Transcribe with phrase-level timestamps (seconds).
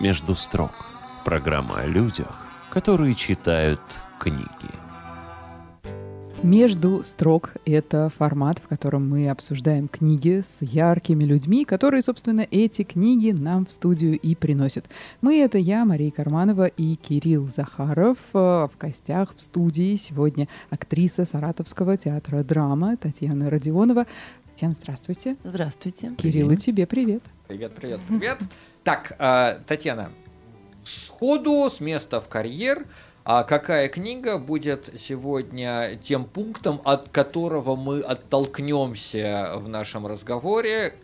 [0.00, 0.72] «Между строк»–
[1.24, 2.36] программа о людях,
[2.70, 3.80] которые читают
[4.18, 4.48] книги.
[6.42, 12.82] «Между строк»— это формат, в котором мы обсуждаем книги с яркими людьми, которые, собственно, эти
[12.82, 14.86] книги нам в студию и приносят.
[15.20, 18.18] Мы— это я, Мария Карманова и Кирилл Захаров.
[18.32, 24.06] В гостях в студии сегодня актриса Саратовского театра драма Татьяна Родионова.
[24.52, 25.36] Татьяна, здравствуйте.
[25.44, 26.12] Здравствуйте.
[26.18, 27.22] Кирилл, и тебе привет.
[27.46, 28.38] Привет, привет, привет.
[28.84, 30.10] Так, э, Татьяна,
[30.84, 32.86] сходу с места в карьер.
[33.24, 40.94] А какая книга будет сегодня тем пунктом, от которого мы оттолкнемся в нашем разговоре,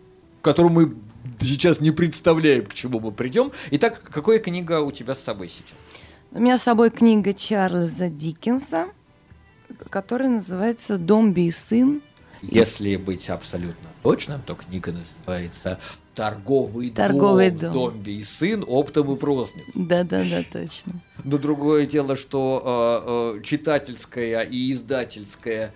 [0.43, 0.97] к которому мы
[1.41, 3.53] сейчас не представляем, к чему мы придем.
[3.71, 5.79] Итак, какая книга у тебя с собой сейчас?
[6.33, 8.89] У меня с собой книга Чарльза Диккенса,
[9.89, 12.03] которая называется «Домби и сын».
[12.43, 15.79] Если быть абсолютно точным, то книга называется
[16.21, 17.73] торговый, торговый дом, дом.
[17.73, 19.71] Домби и сын оптом и в рознице.
[19.75, 20.93] Да, да, да, точно.
[21.25, 25.73] Но другое дело, что э, э, читательская и издательская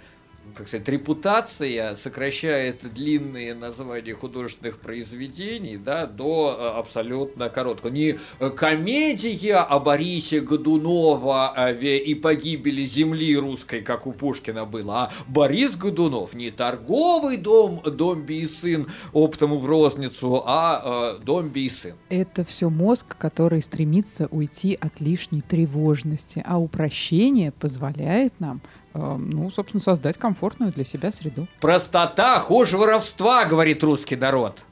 [0.55, 7.91] как сказать, репутация сокращает длинные названия художественных произведений да, до э, абсолютно короткого.
[7.91, 8.19] Не
[8.57, 16.35] комедия о Борисе Годунова и погибели земли русской, как у Пушкина было, а Борис Годунов
[16.35, 21.95] не торговый дом Домби и сын оптом в розницу, а э, Домби и сын.
[22.09, 28.61] Это все мозг, который стремится уйти от лишней тревожности, а упрощение позволяет нам
[28.95, 31.47] ну, собственно, создать комфортную для себя среду.
[31.61, 34.63] Простота хуже воровства, говорит русский народ.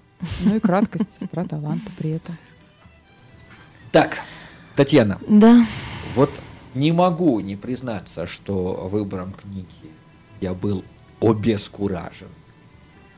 [0.40, 2.36] Ну и краткость, сестра таланта при этом.
[3.90, 4.18] Так,
[4.76, 5.18] Татьяна.
[5.28, 5.66] Да.
[6.14, 6.30] Вот
[6.74, 9.66] не могу не признаться, что выбором книги
[10.40, 10.84] я был
[11.20, 12.28] обескуражен.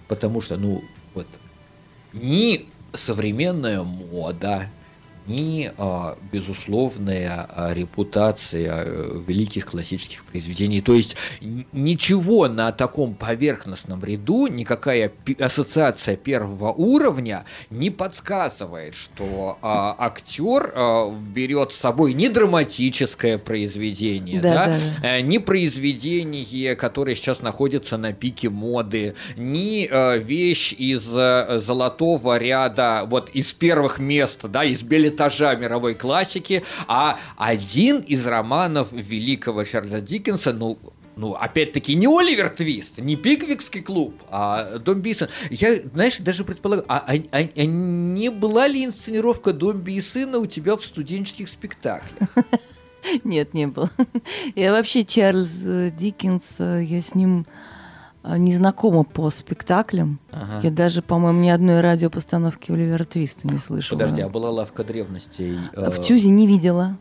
[0.08, 0.82] Потому что, ну,
[1.14, 1.26] вот,
[2.12, 4.68] ни современная мода,
[5.26, 10.80] ни а, безусловная а, репутация э, великих классических произведений.
[10.80, 19.96] То есть ничего на таком поверхностном ряду, никакая ассоциация первого уровня не подсказывает, что а,
[19.98, 25.16] актер а, берет с собой не драматическое произведение, да, да, да.
[25.16, 32.36] Э, не произведение, которое сейчас находится на пике моды, не а, вещь из а, золотого
[32.36, 38.92] ряда, вот из первых мест, да, из билет этажа мировой классики, а один из романов
[38.92, 40.78] великого Чарльза Диккенса, ну,
[41.16, 45.28] ну, опять-таки, не Оливер Твист, не Пиквикский клуб, а Дом Бисон.
[45.50, 50.38] Я, знаешь, даже предполагаю, а, а, а, а не была ли инсценировка Дом и сына
[50.38, 52.28] у тебя в студенческих спектаклях?
[53.24, 53.90] Нет, не было.
[54.56, 55.62] Я вообще Чарльз
[55.98, 57.46] Диккенс, я с ним
[58.24, 60.18] не знакома по спектаклям.
[60.32, 60.60] Ага.
[60.62, 63.98] Я даже, по-моему, ни одной радиопостановки Оливера Твиста не слышала.
[63.98, 65.58] Подожди, а была лавка древностей?
[65.74, 66.96] Э, в Тюзе не видела.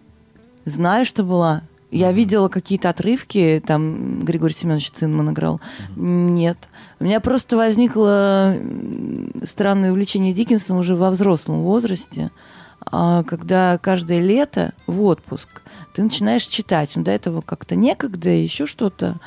[0.66, 1.64] Знаю, что была.
[1.92, 5.62] Я uh видела какие-то отрывки, там Григорий Семенович Цинман играл.
[5.96, 6.58] uh Нет.
[7.00, 8.58] У меня просто возникло
[9.44, 12.32] странное увлечение Диккенсом уже во взрослом возрасте,
[12.86, 15.62] а, когда каждое лето в отпуск
[15.94, 16.92] ты начинаешь читать.
[16.96, 19.20] Ну, до этого как-то некогда, еще что-то.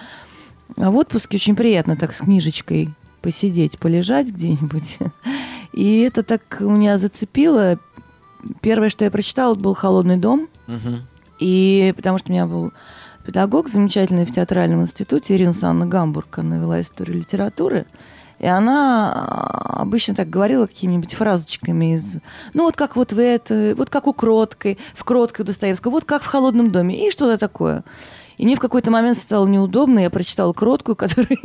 [0.77, 2.91] А в отпуске очень приятно так с книжечкой
[3.23, 4.99] посидеть, полежать где-нибудь.
[5.73, 7.79] И это так у меня зацепило.
[8.61, 10.49] Первое, что я прочитала, был «Холодный дом».
[10.69, 10.97] Угу.
[11.41, 12.73] И потому что у меня был
[13.25, 17.87] педагог замечательный в театральном институте, Ирина Санна Гамбург, она вела историю литературы.
[18.39, 22.19] И она а, обычно так говорила какими-нибудь фразочками из...
[22.53, 26.23] Ну, вот как вот в это, вот как у Кроткой, в Кроткой Достоевского, вот как
[26.23, 27.83] в «Холодном доме», и что-то такое.
[28.39, 31.39] И мне в какой-то момент стало неудобно, я прочитала кроткую, которую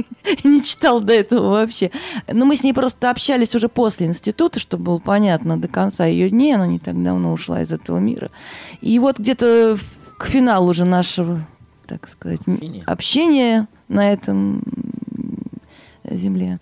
[0.44, 1.92] не читал до этого вообще.
[2.32, 6.30] Но мы с ней просто общались уже после института, чтобы было понятно до конца ее
[6.30, 8.32] дней, она не так давно ушла из этого мира.
[8.82, 9.78] И вот где-то
[10.18, 11.40] к финалу уже нашего,
[11.88, 12.42] так сказать,
[12.86, 14.64] общения на этом
[16.04, 16.60] земле,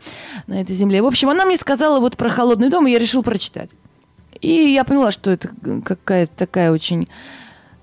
[0.47, 1.01] на этой земле.
[1.01, 3.71] В общем, она мне сказала вот про холодный дом, и я решил прочитать.
[4.41, 5.49] И я поняла, что это
[5.83, 7.09] какая-то такая очень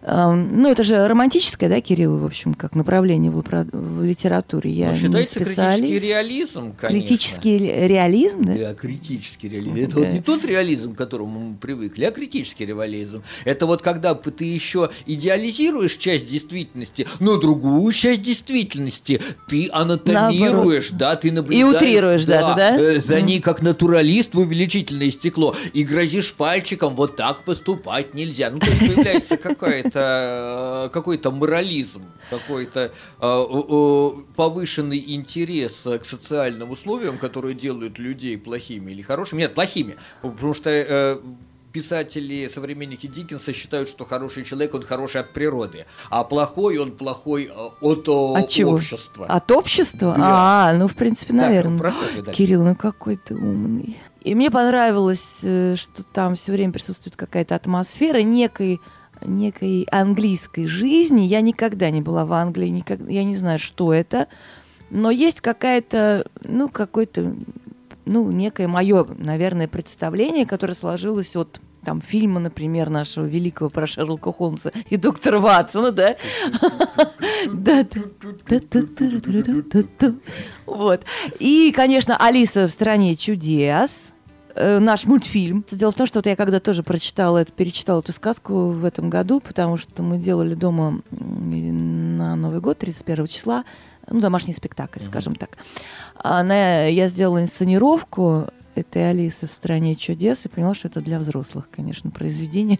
[0.06, 4.70] ну, это же романтическое, да, Кирилл, в общем, как направление в, в литературе.
[4.70, 7.08] Я ну, считается критический реализм, конечно.
[7.08, 8.54] Критический реализм, да?
[8.54, 9.76] Да, критический реализм.
[9.76, 10.00] Это да.
[10.00, 13.24] вот не тот реализм, к которому мы привыкли, а критический реализм.
[13.44, 20.98] Это вот когда ты еще идеализируешь часть действительности, но другую часть действительности ты анатомируешь, Наоборот.
[20.98, 21.72] да, ты наблюдаешь.
[21.72, 22.76] И утрируешь да, даже, да?
[22.76, 25.56] Э, за ней как натуралист в увеличительное стекло.
[25.72, 28.50] И грозишь пальчиком, вот так поступать нельзя.
[28.50, 36.70] Ну, то есть появляется какая-то какой-то э, какой-то морализм, какой-то э, повышенный интерес к социальным
[36.70, 39.40] условиям, которые делают людей плохими или хорошими.
[39.40, 41.18] Нет, плохими, потому что э,
[41.72, 47.50] писатели, современники Диккенса считают, что хороший человек, он хороший от природы, а плохой, он плохой
[47.80, 48.72] от, От чего?
[48.72, 49.26] общества.
[49.26, 50.14] От общества?
[50.16, 50.70] Да.
[50.70, 51.78] А, ну, в принципе, Так, наверное.
[51.78, 52.32] дальше.
[52.32, 53.98] Кирилл, ну какой ты умный.
[54.22, 58.80] И мне понравилось, что там все время присутствует какая-то атмосфера некой
[59.22, 61.22] некой английской жизни.
[61.22, 64.28] Я никогда не была в Англии, никак- я не знаю, что это,
[64.90, 67.34] но есть какая-то, ну, какой-то,
[68.04, 74.32] ну, некое мое, наверное, представление, которое сложилось от там фильма, например, нашего великого про Шерлока
[74.32, 76.16] Холмса и доктора Ватсона, да?
[80.66, 81.04] Вот.
[81.38, 84.12] И, конечно, Алиса в стране чудес.
[84.56, 85.64] Э, Наш мультфильм.
[85.70, 89.10] Дело в том, что вот я когда тоже прочитала, это, перечитала эту сказку в этом
[89.10, 93.64] году, потому что мы делали дома на Новый год, 31 числа,
[94.08, 95.50] ну, домашний спектакль, скажем так.
[96.16, 101.68] Она, я сделала инсценировку этой Алисы в стране чудес и поняла, что это для взрослых,
[101.70, 102.78] конечно, произведение.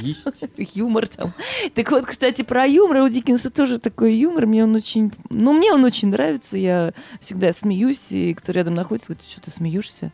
[0.00, 0.26] Есть.
[0.74, 1.32] юмор там.
[1.74, 2.98] Так вот, кстати, про юмор.
[2.98, 4.46] У Диккенса тоже такой юмор.
[4.46, 5.12] Мне он очень...
[5.30, 6.56] Ну, мне он очень нравится.
[6.56, 10.12] Я всегда смеюсь, и кто рядом находится, говорит, что ты смеешься?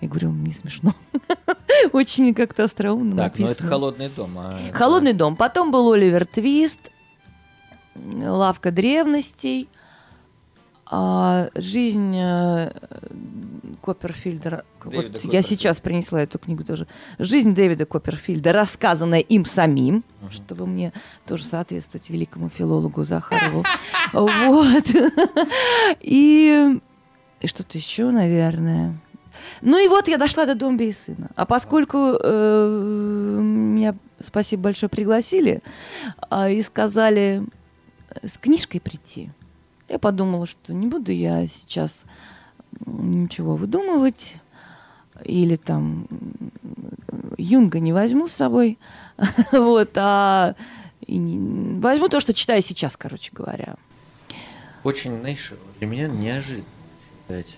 [0.00, 0.94] Я говорю, не смешно.
[1.92, 3.68] Очень как-то остроумно Так, ну это написано.
[3.68, 4.38] холодный дом.
[4.38, 5.36] а это- Холодный дом.
[5.36, 6.90] Потом был Оливер Твист,
[7.94, 9.68] лавка древностей,
[10.88, 12.70] а, жизнь э,
[13.82, 14.64] Копперфильда.
[14.84, 15.42] Вот Дэвида я Копперфильда.
[15.48, 16.86] сейчас принесла эту книгу тоже.
[17.18, 20.30] Жизнь Дэвида Копперфильда, рассказанная им самим, Мгм.
[20.30, 20.92] чтобы мне
[21.26, 23.64] тоже соответствовать великому филологу Захарову.
[24.12, 24.84] Вот.
[26.00, 26.78] И
[27.44, 28.96] что-то еще, наверное.
[29.62, 31.30] Ну и вот я дошла до Домби и сына.
[31.36, 35.62] А поскольку э, меня, спасибо большое, пригласили
[36.30, 37.42] а, и сказали
[38.10, 39.30] э, с книжкой прийти,
[39.88, 42.04] я подумала, что не буду я сейчас
[42.84, 44.36] ничего выдумывать
[45.24, 46.06] или там
[47.38, 48.78] Юнга не возьму с собой,
[49.52, 50.54] вот, а
[51.06, 53.76] не- возьму то, что читаю сейчас, короче говоря.
[54.84, 56.64] Очень, знаешь, для меня неожиданно
[57.28, 57.56] читать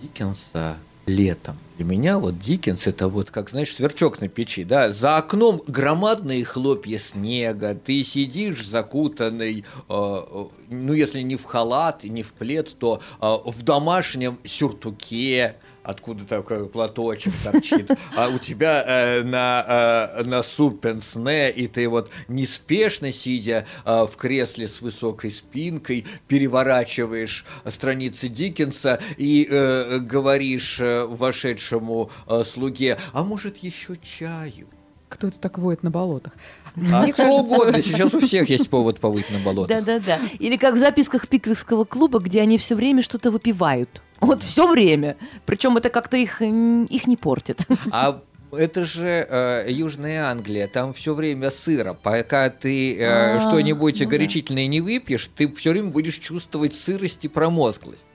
[0.00, 0.76] Диккенса
[1.06, 1.56] летом.
[1.76, 6.44] Для меня вот Диккенс это вот как, знаешь, сверчок на печи, да, за окном громадные
[6.44, 12.74] хлопья снега, ты сидишь закутанный, э, э, ну, если не в халат не в плед,
[12.78, 15.56] то э, в домашнем сюртуке,
[15.86, 22.10] откуда такой платочек торчит, а у тебя э, на э, носу пенсне, и ты вот
[22.26, 31.04] неспешно, сидя э, в кресле с высокой спинкой, переворачиваешь страницы Диккенса и э, говоришь э,
[31.04, 34.68] вошедшему э, слуге, а может еще чаю?
[35.08, 36.32] Кто это так воет на болотах?
[36.74, 39.84] А Мне кто кажется- угодно, сейчас у всех есть повод повыть на болотах.
[39.84, 40.18] Да-да-да.
[40.38, 44.02] Или как в записках Пиквикского клуба, где они все время что-то выпивают.
[44.20, 45.16] Вот все время.
[45.46, 47.66] Причем это как-то их, их не портит.
[47.90, 48.20] А
[48.52, 51.94] это же э, Южная Англия, там все время сыро.
[51.94, 54.10] Пока ты э, А, что-нибудь ну да.
[54.10, 58.06] горячительное не выпьешь, ты все время будешь чувствовать сырость и промозглость.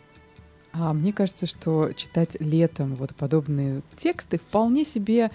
[0.74, 5.30] А мне кажется, что читать летом вот подобные тексты вполне себе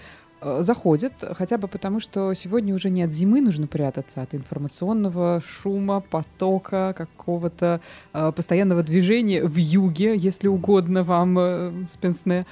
[0.60, 5.42] заходят, хотя бы потому, что сегодня уже не от зимы нужно прятаться, а от информационного
[5.46, 7.80] шума, потока, какого-то
[8.12, 12.46] э, постоянного движения в юге, если угодно вам, э, Спенсне,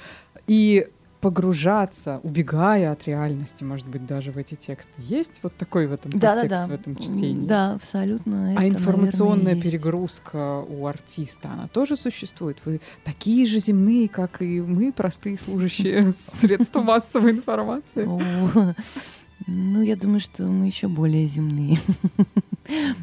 [0.47, 0.87] и
[1.29, 4.91] погружаться, убегая от реальности, может быть, даже в эти тексты.
[4.99, 6.65] Есть вот такой в этом подтекст, Да-да-да.
[6.67, 7.47] в этом чтении?
[7.47, 8.51] Да, абсолютно.
[8.51, 9.71] А это, информационная наверное, есть.
[9.71, 12.57] перегрузка у артиста, она тоже существует?
[12.63, 18.07] Вы такие же земные, как и мы, простые служащие средств массовой информации?
[19.47, 21.79] Ну, я думаю, что мы еще более земные.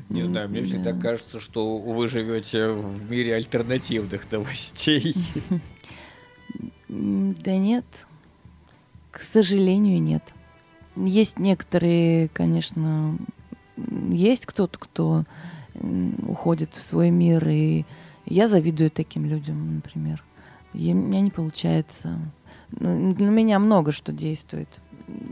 [0.09, 1.01] Не знаю, мне всегда Да.
[1.01, 5.15] кажется, что вы живете в мире альтернативных новостей.
[6.89, 7.85] Да нет,
[9.13, 10.25] к сожалению, нет.
[10.97, 13.17] Есть некоторые, конечно,
[14.09, 15.25] есть кто-то, кто
[16.27, 17.85] уходит в свой мир, и
[18.27, 20.25] я завидую таким людям, например.
[20.75, 22.19] И у меня не получается.
[22.71, 24.69] Ну, Для меня много что действует.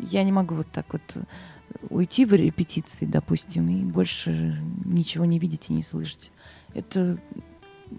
[0.02, 1.24] Я не могу вот так вот
[1.88, 6.30] уйти в репетиции, допустим, и больше ничего не видеть и не слышать.
[6.74, 7.18] Это,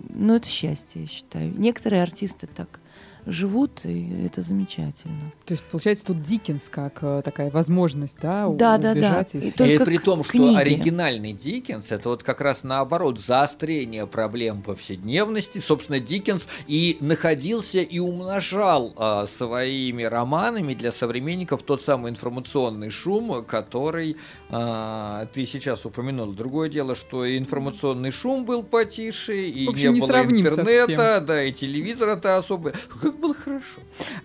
[0.09, 1.57] ну, это счастье, я считаю.
[1.57, 2.79] Некоторые артисты так
[3.25, 5.31] живут, и это замечательно.
[5.45, 8.99] То есть, получается, тут Диккенс как э, такая возможность, да, Да, да, да.
[8.99, 9.53] убежать И из...
[9.53, 10.57] Только и при том, что книги.
[10.57, 15.59] оригинальный Диккенс это вот как раз наоборот заострение проблем повседневности.
[15.59, 23.43] Собственно, Диккенс и находился и умножал а, своими романами для современников тот самый информационный шум,
[23.45, 24.17] который
[24.53, 26.33] а, ты сейчас упомянул.
[26.33, 31.43] Другое дело, что и информационный шум был потише, и общем, не не было интернета, да,
[31.43, 32.73] и телевизора-то особо.
[33.01, 33.79] Как было хорошо.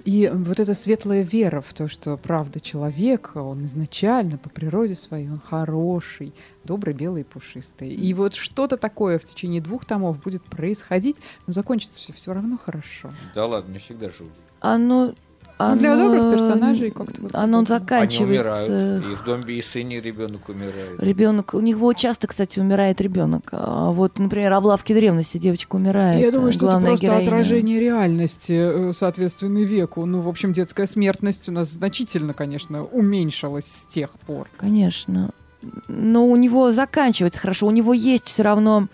[0.05, 5.29] И вот эта светлая вера в то, что правда человек, он изначально по природе своей,
[5.31, 7.95] он хороший, добрый, белый и пушистый.
[7.95, 11.17] И вот что-то такое в течение двух томов будет происходить,
[11.47, 13.13] но закончится все все равно хорошо.
[13.35, 14.35] Да ладно, мне всегда жутко.
[14.59, 15.15] Оно Ну,
[15.59, 17.59] для оно- добрых персонажей как-то вот Оно.
[17.59, 18.73] Они заканчивается.
[18.73, 19.05] умирают.
[19.07, 20.99] И в «Домби и сыне» ребенок умирает.
[20.99, 23.49] Ребенок, у него часто, кстати, умирает ребенок.
[23.53, 26.21] А Вот, например, а в лавке древности девочка умирает.
[26.21, 27.23] Я думаю, что это просто героиня.
[27.23, 30.05] отражение реальности, э, соответственной веку.
[30.05, 34.49] Ну, в общем, детская смертность у нас значительно, конечно, уменьшилась с тех пор.
[34.59, 35.31] Конечно.
[35.89, 37.67] Но у него заканчивается хорошо.
[37.67, 38.89] У него есть все равно,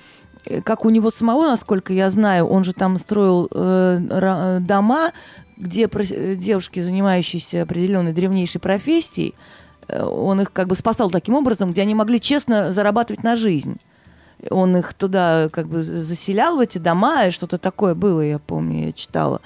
[0.47, 5.13] э, как у него самого, насколько я знаю, он же там строил э, э, дома,
[5.63, 9.35] где э, девушки, занимающиеся определенной древнейшей профессией,
[9.89, 13.77] э, он их как бы спасал таким образом, где они могли честно зарабатывать на жизнь.
[14.51, 18.87] Он их туда как бы заселял в эти дома, и что-то такое было, я помню,
[18.87, 19.41] я читала.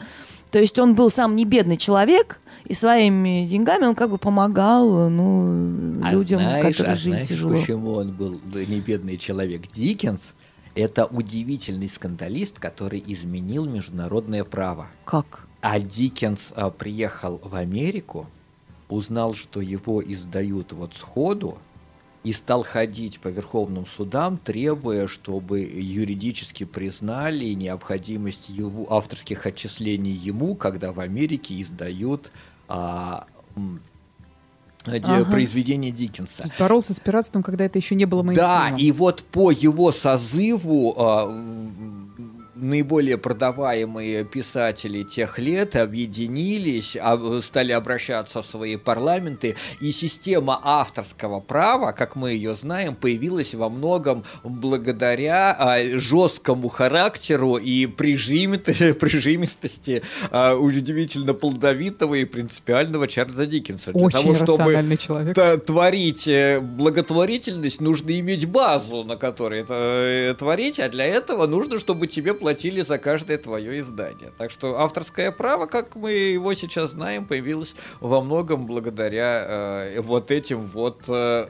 [0.50, 5.10] То есть он был сам не бедный человек, и своими деньгами он как бы помогал
[5.10, 7.54] ну, А людям, знаешь, которые а жили знаешь, тяжело.
[7.54, 9.68] почему он был не бедный человек?
[9.68, 10.32] Диккенс–
[10.74, 14.86] это удивительный скандалист, который изменил международное право.
[15.04, 15.45] Как?
[15.68, 18.28] А Диккенс а, приехал в Америку,
[18.88, 21.58] узнал, что его издают вот сходу,
[22.22, 30.54] и стал ходить по верховным судам, требуя, чтобы юридически признали необходимость его авторских отчислений ему,
[30.54, 32.30] когда в Америке издают
[32.68, 33.26] а,
[34.84, 35.24] Ага.
[35.24, 36.38] произведения Диккенса.
[36.38, 38.76] То есть боролся с пиратством, когда это еще не было Да, мейнстримом.
[38.80, 41.26] и вот по его созыву а,
[42.56, 46.96] наиболее продаваемые писатели тех лет объединились,
[47.42, 53.68] стали обращаться в свои парламенты, и система авторского права, как мы ее знаем, появилась во
[53.68, 57.86] многом благодаря а, жесткому характеру и
[58.94, 63.92] прижимистости а, удивительно плодовитого и принципиального Чарльза Диккенса.
[63.92, 65.64] Для Очень того, чтобы человек.
[65.66, 71.78] Творить э, благотворительность, нужно иметь базу, на которой это э, творить, а для этого нужно,
[71.78, 72.45] чтобы тебе платили
[72.82, 74.30] за каждое твое издание.
[74.38, 80.30] Так что авторское право, как мы его сейчас знаем, появилось во многом благодаря э, вот
[80.30, 81.46] этим вот э,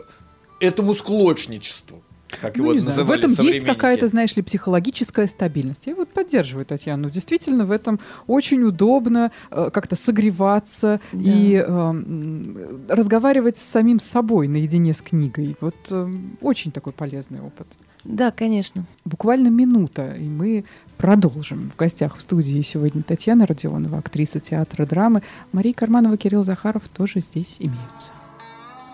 [0.60, 2.02] этому склочничеству.
[2.40, 5.86] Как Ну, его не знаю, в этом есть какая-то, знаешь ли, психологическая стабильность.
[5.86, 7.08] Я вот поддерживаю Татьяну.
[7.08, 11.20] Действительно, в этом очень удобно э, как-то согреваться Да.
[11.22, 15.56] и э, разговаривать с самим собой наедине с книгой.
[15.60, 16.08] Вот э,
[16.40, 17.68] очень такой полезный опыт.
[18.02, 18.84] Да, конечно.
[19.04, 20.64] Буквально минута, и мы
[20.96, 21.70] продолжим.
[21.70, 25.22] В гостях в студии сегодня Татьяна Родионова, актриса театра драмы.
[25.52, 28.12] Мария Карманова, Кирилл Захаров тоже здесь имеются.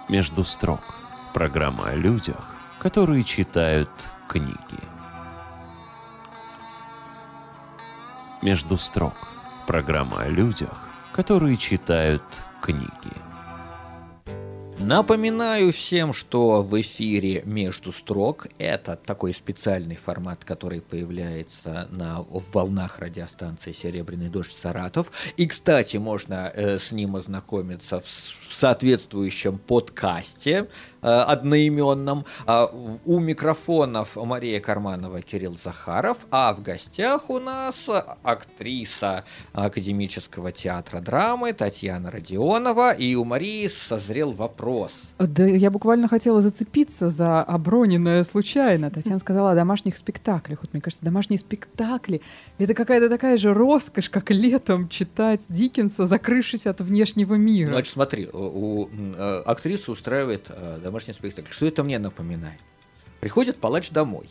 [0.09, 0.81] Между строк.
[1.33, 4.57] Программа о людях, которые читают книги.
[8.43, 9.15] Между строк.
[9.67, 13.22] Программа о людях, которые читают книги.
[14.85, 22.99] Напоминаю всем, что в эфире «Между строк» это такой специальный формат, который появляется на волнах
[22.99, 25.13] радиостанции «Серебряный дождь» Саратов.
[25.37, 30.69] И, кстати, можно э, с ним ознакомиться в, в соответствующем подкасте
[31.01, 32.27] э, одноименном.
[32.45, 37.89] В- у микрофонов Мария Карманова, Кирилл Захаров, а в гостях у нас
[38.25, 39.23] актриса
[39.53, 42.93] Академического театра драмы Татьяна Родионова.
[42.93, 44.72] И у Марии созрел вопрос.
[45.19, 48.91] Да, я буквально хотела зацепиться за оброненное случайно.
[48.91, 50.61] Татьяна сказала о домашних спектаклях.
[50.63, 52.21] Вот мне кажется, домашние спектакли—
[52.59, 57.73] это какая-то такая же роскошь, как летом читать Диккенса, закрывшись от внешнего мира.
[57.73, 61.53] Значит, смотри, у, э, актриса устраивает э, домашний спектакль.
[61.53, 62.59] Что это мне напоминает?
[63.21, 64.29] Приходит палач домой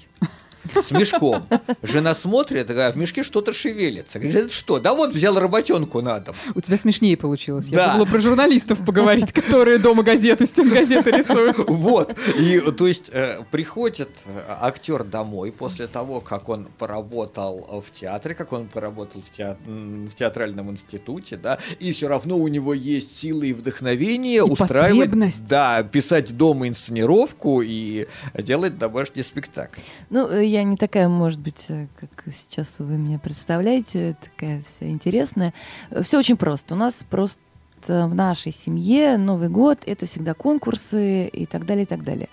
[0.87, 1.47] с мешком.
[1.81, 4.19] Жена смотрит, а в мешке что-то шевелится.
[4.19, 4.79] Говорит, это что?
[4.79, 6.35] Да вот взял работенку на дом.
[6.55, 7.67] У тебя смешнее получилось.
[7.67, 7.91] Я Да.
[7.93, 11.57] думала про журналистов поговорить, которые дома газеты, стенгазеты рисуют.
[11.67, 12.15] Вот.
[12.37, 18.35] И, то есть, э, приходит э, актер домой после того, как он поработал в театре,
[18.35, 22.73] как он поработал в, теа- м, в театральном институте, да, и все равно у него
[22.73, 25.45] есть силы и вдохновение устраивать, потребность.
[25.47, 29.79] да, писать дома инсценировку и делать домашний спектакль.
[30.09, 34.89] Ну, э, я не такая, может быть, э, как сейчас вы меня представляете, такая вся
[34.89, 35.53] интересная.
[36.01, 36.75] Все очень просто.
[36.75, 37.39] У нас просто
[37.87, 42.29] в нашей семье Новый год— это всегда конкурсы и так далее, и так далее.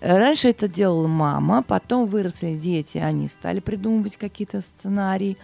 [0.00, 5.36] Раньше это делала мама, потом выросли дети, они стали придумывать какие-то сценарии.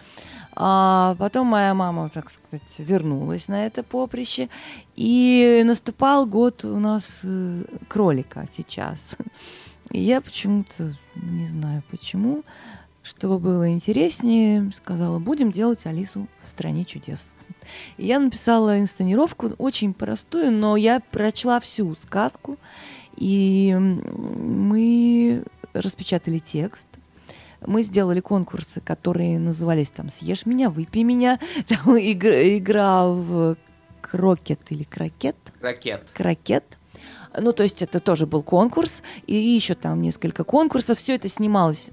[0.55, 4.49] А потом моя мама, так сказать, вернулась на это поприще.
[4.95, 8.97] И наступал год у нас э, кролика сейчас.
[9.91, 12.43] И я почему-то, не знаю почему,
[13.03, 17.33] чтобы было интереснее, сказала, будем делать Алису в стране чудес.
[17.97, 22.57] И я написала инсценировку, очень простую, но я прочла всю сказку,
[23.15, 26.87] и мы распечатали текст,
[27.65, 33.57] мы сделали конкурсы, которые назывались там «Съешь меня, выпей меня», там игра, игра в
[34.01, 35.35] крокет или крокет.
[35.61, 36.09] Ракет.
[36.13, 36.77] Крокет.
[37.39, 40.97] Ну, то есть это тоже был конкурс, и еще там несколько конкурсов.
[40.97, 41.89] Все это снималось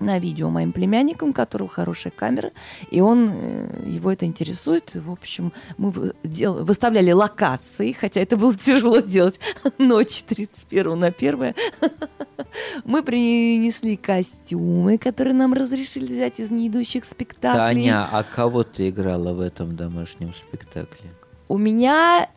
[0.00, 2.52] на видео моим племянником, у которого хорошая камера,
[2.90, 4.94] и он, э, его это интересует.
[4.94, 9.38] В общем, мы дел- выставляли локации, хотя это было тяжело делать
[9.78, 11.54] ночь 31 на 1.
[12.84, 17.58] Мы принесли костюмы, которые нам разрешили взять из неидущих спектаклей.
[17.84, 21.10] Таня, а кого ты играла в этом домашнем спектакле?
[21.48, 22.28] У меня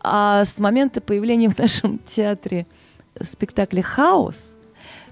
[0.00, 2.66] а, с момента появления в нашем театре
[3.20, 4.36] спектакля «Хаос»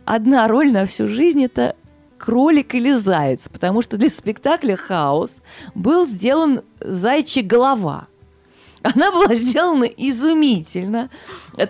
[0.05, 1.76] одна роль на всю жизнь– это
[2.19, 5.40] кролик или заяц, потому что для спектакля «Хаос»
[5.75, 8.07] был сделан зайчья голова.
[8.95, 11.11] Она была сделана изумительно.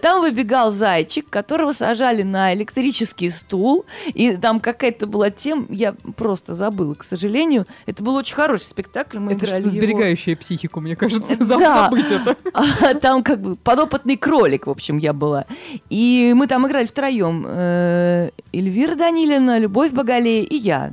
[0.02, 6.54] Там выбегал зайчик, которого сажали на электрический стул, и там какая-то была тема, я просто
[6.54, 7.66] забыла, к сожалению.
[7.86, 9.70] Это был очень хороший спектакль, мы Это что-то его.
[9.70, 11.84] сберегающее психику, мне кажется, Да.
[11.84, 12.36] забыть это.
[12.52, 15.44] А там как бы подопытный кролик, в общем, я была.
[15.88, 17.44] И мы там играли втроем.
[17.48, 20.92] Э, Эльвира Данилина, Любовь Боголей и я.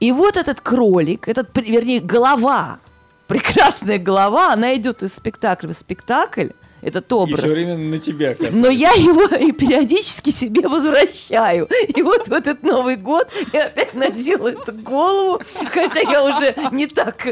[0.00, 2.78] И вот этот кролик, этот, вернее, голова,
[3.26, 6.48] прекрасная голова, она идет из спектакля в спектакль,
[6.84, 7.40] этот образ.
[7.40, 11.66] на тебя Но я его и периодически себе возвращаю.
[11.88, 15.40] И вот в этот Новый год я опять надела эту голову,
[15.70, 17.26] хотя я уже не так,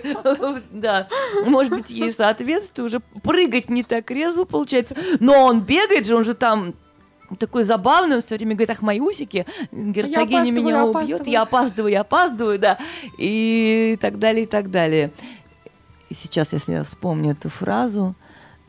[0.70, 1.08] да,
[1.44, 4.96] может быть, ей соответствую, уже прыгать не так резво получается.
[5.20, 6.74] Но он бегает же, он же там
[7.38, 11.30] такой забавный, он все время говорит, ах, мои усики, герцогиня меня убьет, опаздываю».
[11.30, 12.78] я опаздываю, я опаздываю, да,
[13.18, 15.12] и так далее, и так далее.
[16.12, 18.14] И сейчас, если я вспомню эту фразу,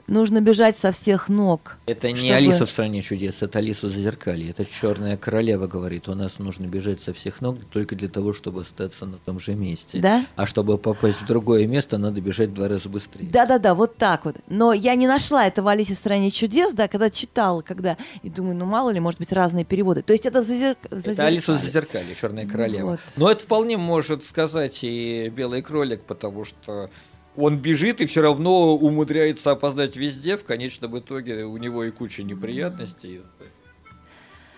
[0.08, 1.76] нужно бежать со всех ног.
[1.86, 4.52] Это не Чтобы- Алиса в стране чудес, это Алиса в зазеркалье.
[4.52, 8.62] Это черная королева говорит, у нас нужно бежать со всех ног только для того, чтобы
[8.62, 10.00] остаться на том же месте.
[10.00, 10.26] Да?
[10.38, 13.28] А чтобы попасть в другое место, надо бежать в два раза быстрее.
[13.30, 14.38] Да-да-да, вот так вот.
[14.48, 17.98] Но я не нашла это в «Алисе в стране чудес», да, когда читала, когда...
[18.22, 20.02] И думаю, ну мало ли, может быть, разные переводы.
[20.02, 20.78] То есть это в зазер...
[20.90, 22.92] Это Алиса в зазеркалье, черная королева.
[22.92, 23.00] Вот.
[23.18, 26.90] Но это вполне может сказать и белый кролик, потому что
[27.36, 30.38] он бежит и все равно умудряется опоздать везде.
[30.38, 33.22] В конечном итоге у него и куча неприятностей.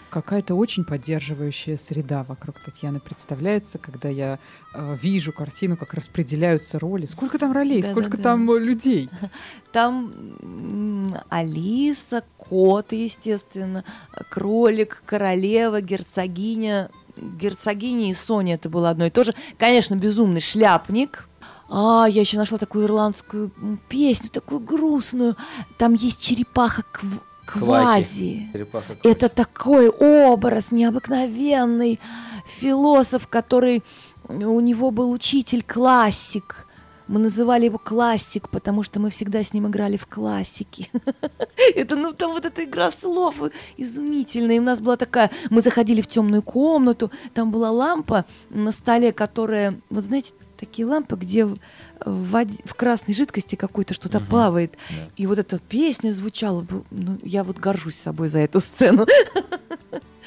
[0.09, 4.39] Какая-то очень поддерживающая среда вокруг Татьяны представляется, когда я
[4.73, 7.05] э, вижу картину, как распределяются роли.
[7.05, 7.99] Сколько там ролей, Да-да-да.
[7.99, 9.09] сколько там э, людей.
[9.73, 13.83] Там Алиса, кот, естественно,
[14.29, 16.91] кролик, королева, герцогиня.
[17.17, 19.35] Герцогиня и Соня это было одно и то же.
[19.57, 21.27] Конечно, безумный шляпник.
[21.69, 23.51] А, я еще нашла такую ирландскую
[23.89, 25.35] песню, такую грустную.
[25.77, 28.49] Там есть черепаха кв- квази.
[28.53, 31.99] Черепаха Это такой образ необыкновенный.
[32.59, 33.83] Философ, который...
[34.27, 36.65] У него был учитель классик.
[37.07, 40.89] Мы называли его классик, потому что мы всегда с ним играли в классики.
[41.75, 43.35] Это, ну, там вот эта игра слов
[43.77, 44.55] изумительная.
[44.55, 45.29] И у нас была такая...
[45.51, 49.79] Мы заходили в темную комнату, там была лампа на столе, которая...
[49.91, 50.33] Вот знаете,
[50.65, 51.57] такие лампы, где в,
[52.05, 54.27] воде- в красной жидкости какой-то что-то Мгм.
[54.29, 54.77] плавает.
[54.89, 54.95] Да.
[55.17, 56.65] И вот эта песня звучала.
[56.91, 59.05] Ну, я вот горжусь собой за эту сцену.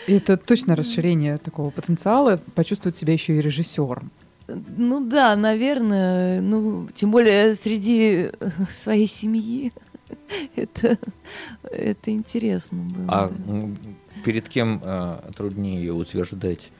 [0.06, 4.10] Это точно расширение такого потенциала, почувствовать себя еще и режиссером.
[4.46, 6.40] Ну да, наверное.
[6.40, 8.48] Ну, тем более среди э,
[8.82, 9.72] своей семьи.
[10.56, 10.96] Это,
[11.62, 13.04] это интересно было.
[13.08, 13.32] А
[14.24, 16.70] перед кем а, труднее утверждать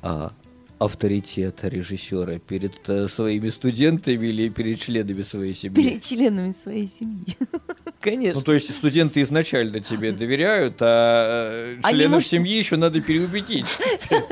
[0.00, 0.32] а,
[0.78, 2.38] авторитет режиссера?
[2.38, 5.74] Перед а, своими студентами или перед членами своей семьи?
[5.74, 7.36] Перед членами своей семьи.
[8.00, 8.34] Конечно.
[8.38, 13.00] Ну, то есть студенты изначально тебе доверяют, а э, Они, членов может, семьи еще надо
[13.00, 13.66] переубедить.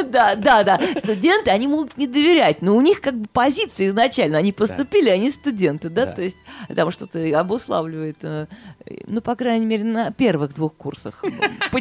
[0.07, 0.81] Да, да, да.
[0.97, 4.39] Студенты, они могут не доверять, но у них как бы позиция изначально.
[4.39, 6.13] Они поступили, они студенты, да, Да.
[6.13, 6.39] то есть
[6.75, 8.47] там что-то обуславливает, э,
[9.07, 11.23] ну, по крайней мере, на первых двух курсах.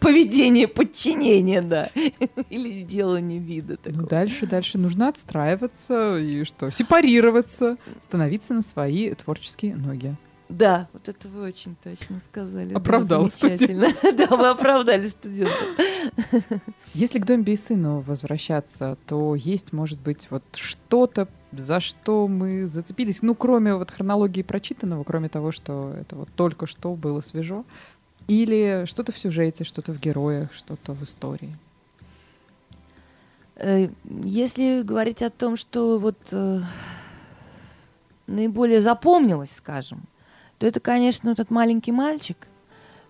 [0.00, 1.90] Поведение, подчинение, да.
[2.50, 4.06] Или делание вида Ну, такого.
[4.08, 6.70] дальше, дальше нужно отстраиваться и что?
[6.70, 10.16] Сепарироваться, становиться на свои творческие ноги.
[10.48, 12.70] Да, вот это вы очень точно сказали.
[12.72, 13.88] да, Оправдала замечательно.
[14.16, 15.52] Да, вы оправдали студента.
[16.94, 22.66] Если к Домби и сыну возвращаться, то есть, может быть, вот что-то, за что мы
[22.66, 27.66] зацепились, ну, кроме вот хронологии прочитанного, кроме того, что это вот только что было свежо,
[28.28, 31.56] или что-то в сюжете, что-то в героях, что-то в истории.
[33.56, 36.60] Э, Если говорить о том, что вот э,
[38.26, 40.02] наиболее запомнилось, скажем,
[40.58, 42.36] то это, конечно, этот маленький мальчик.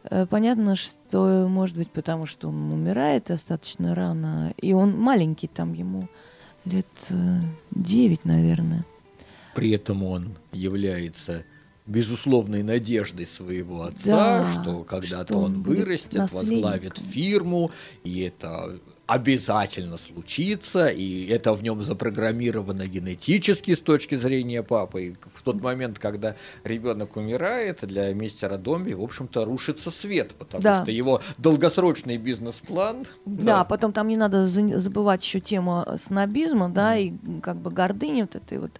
[0.04, 5.72] Э, понятно, что, может быть, потому что он умирает достаточно рано, и он маленький, там
[5.72, 6.08] ему
[6.64, 7.40] лет э,
[7.72, 8.84] 9, наверное.
[9.54, 11.44] При этом он является
[11.88, 17.72] безусловной надеждой своего отца, Да, что когда-то он вырастет, возглавит фирму,
[18.04, 25.02] и это обязательно случится, и это в нем запрограммировано генетически с точки зрения папы.
[25.06, 30.62] И в тот момент, когда ребенок умирает, для мистера Домби, в общем-то, рушится свет, потому
[30.62, 30.82] Да.
[30.82, 33.06] что его долгосрочный бизнес-план...
[33.24, 37.70] Да, потом там не надо за- забывать еще тему снобизма, да, и м, как бы
[37.70, 38.72] гордыни вот этой вот.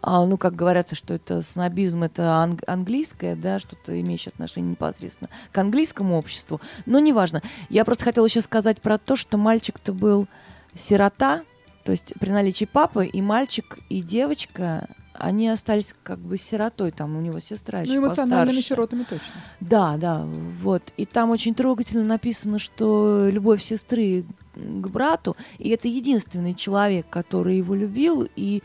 [0.00, 5.28] А, ну, как говорят, что это снобизм, это анг- английское, да, что-то имеющее отношение непосредственно
[5.50, 6.60] к английскому обществу.
[6.86, 7.42] Но неважно.
[7.68, 9.36] Я просто хотела еще сказать про то, что
[9.72, 10.26] мальчик-то был
[10.74, 11.42] сирота,
[11.84, 17.16] то есть при наличии папы и мальчик, и девочка, они остались как бы сиротой, там
[17.16, 18.68] у него сестра еще Ну, эмоциональными постарше.
[18.68, 19.34] сиротами точно.
[19.60, 20.24] Да, да,
[20.62, 20.82] вот.
[20.96, 27.56] И там очень трогательно написано, что любовь сестры к брату, и это единственный человек, который
[27.56, 28.62] его любил, и,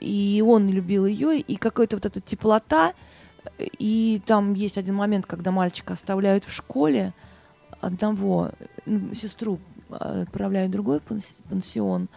[0.00, 2.92] и он любил ее, и какая-то вот эта теплота.
[3.78, 7.14] И там есть один момент, когда мальчика оставляют в школе,
[7.80, 8.50] одного,
[8.84, 9.58] ну, сестру
[9.90, 12.08] отправляют в другой панс- пансион,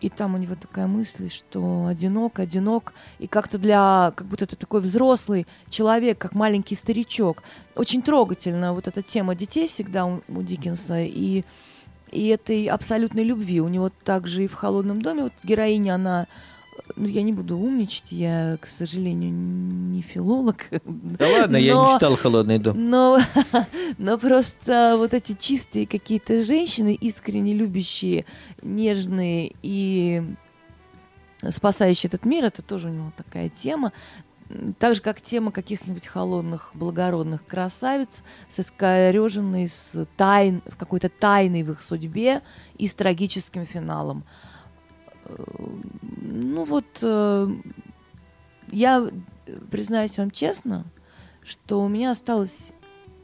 [0.00, 4.54] и там у него такая мысль, что одинок, одинок, и как-то для, как будто это
[4.54, 7.42] такой взрослый человек, как маленький старичок.
[7.74, 11.44] Очень трогательна вот эта тема детей всегда у, у Диккенса, и,
[12.10, 13.60] и этой абсолютной любви.
[13.60, 16.26] У него также и в «Холодном доме» вот героиня, она,
[16.94, 20.66] ну, я не буду умничать, я, к сожалению, не филолог.
[20.84, 22.90] Да ладно, я не Но- читал «Холодный дом».
[22.90, 23.18] но,
[23.98, 28.24] но просто вот эти чистые какие-то женщины, искренне любящие,
[28.62, 30.22] нежные и
[31.50, 33.92] спасающие этот мир, это тоже у него такая тема.
[34.78, 41.64] Так же, как тема каких-нибудь холодных, благородных красавиц с искореженной, с тайн, в какой-то тайной
[41.64, 42.42] в их судьбе
[42.78, 44.22] и с трагическим финалом.
[45.28, 47.48] Ну вот, э,
[48.70, 49.10] я
[49.70, 50.84] признаюсь вам честно,
[51.42, 52.72] что у меня осталось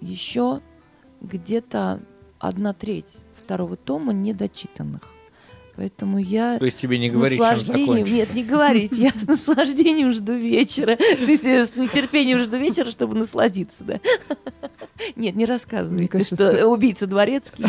[0.00, 0.60] еще
[1.20, 2.00] где-то
[2.38, 5.02] одна треть второго тома недочитанных.
[5.76, 7.86] Поэтому я То есть тебе не с говорить, чем наслаждением...
[7.86, 8.14] закончится.
[8.14, 8.92] Нет, не говорить.
[8.92, 10.96] Я с наслаждением жду вечера.
[10.98, 14.00] С нетерпением жду вечера, чтобы насладиться, да.
[15.16, 17.64] Нет, не рассказывайте, кажется, что с- убийца дворецкий.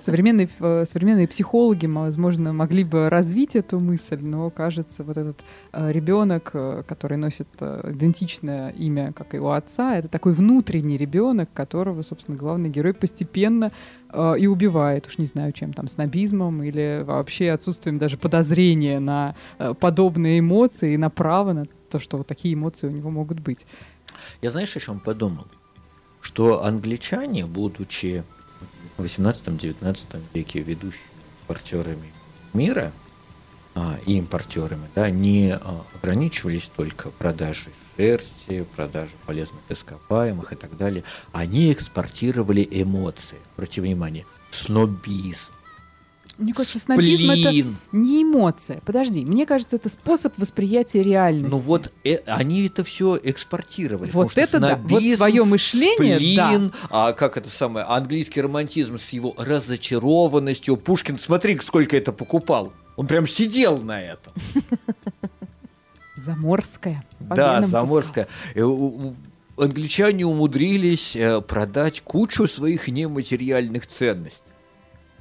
[0.00, 5.40] Современные, э, современные психологи, возможно, могли бы развить эту мысль, но, кажется, вот этот
[5.72, 6.50] ребенок,
[6.86, 12.36] который носит э, идентичное имя, как и у отца, это такой внутренний ребенок, которого, собственно,
[12.36, 13.72] главный герой постепенно
[14.12, 15.06] э, и убивает.
[15.06, 20.94] Уж не знаю, чем там, снобизмом или вообще отсутствием даже подозрения на э, подобные эмоции
[20.94, 23.66] и на право на то, что вот такие эмоции у него могут быть.
[24.40, 25.46] Я знаешь, о чем подумал?
[26.20, 28.22] Что англичане, будучи
[28.96, 31.12] в 18-19 веке ведущими
[31.52, 32.12] экспортерами
[32.52, 32.92] мира
[34.06, 41.04] и импортерами, да, не а, ограничивались только продажей шерсти, продажей полезных ископаемых и так далее.
[41.32, 43.38] Они экспортировали эмоции.
[43.56, 45.50] Обрати внимание, снобизм,
[46.38, 47.52] Мне кажется, снобизм— это
[47.92, 48.80] не эмоция.
[48.84, 51.50] Подожди, мне кажется, это способ восприятия реальности.
[51.50, 54.10] Ну вот э, они это все экспортировали.
[54.10, 54.76] Вот это да.
[54.76, 56.48] Вот снобизм, свое мышление, да.
[56.48, 60.76] сплин, а как это самое, английский романтизм с его разочарованностью.
[60.76, 62.72] Пушкин, смотри, сколько это покупал.
[63.02, 64.32] Он прям сидел на этом.
[66.16, 67.04] Заморская.
[67.18, 68.28] Да, заморская.
[69.56, 74.52] Англичане умудрились э, продать кучу своих нематериальных ценностей.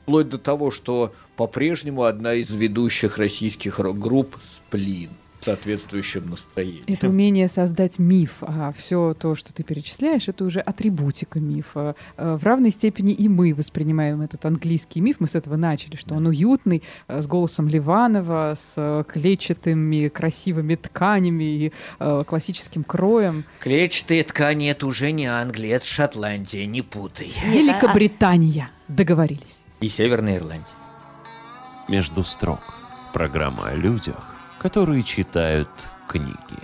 [0.04, 5.10] Вплоть до того, что по-прежнему одна из ведущих российских рок-групп «Сплин»
[5.44, 6.84] соответствующем настроении.
[6.88, 11.96] Это умение создать миф, а все то, что ты перечисляешь, это уже атрибутика мифа.
[12.18, 15.18] Э, В равной степени и мы воспринимаем этот английский миф.
[15.20, 20.76] Мы с этого начали, что он уютный, э, с голосом Ливанова, с э, клетчатыми красивыми
[20.76, 21.72] тканями и
[22.28, 23.44] классическим кроем.
[23.60, 27.28] Клетчатые ткани это уже не Англия, это Шотландия, не путай.
[27.28, 28.70] Нет, а- Великобритания.
[28.88, 29.60] Договорились.
[29.80, 30.66] И Северная Ирландия.
[31.88, 32.60] Между строк.
[33.14, 34.31] Программа о людях,
[34.62, 36.60] которые читают книги.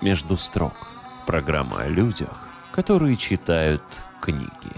[0.00, 0.72] Между строк.
[1.26, 3.82] Программа о людях, которые читают
[4.22, 4.72] книги.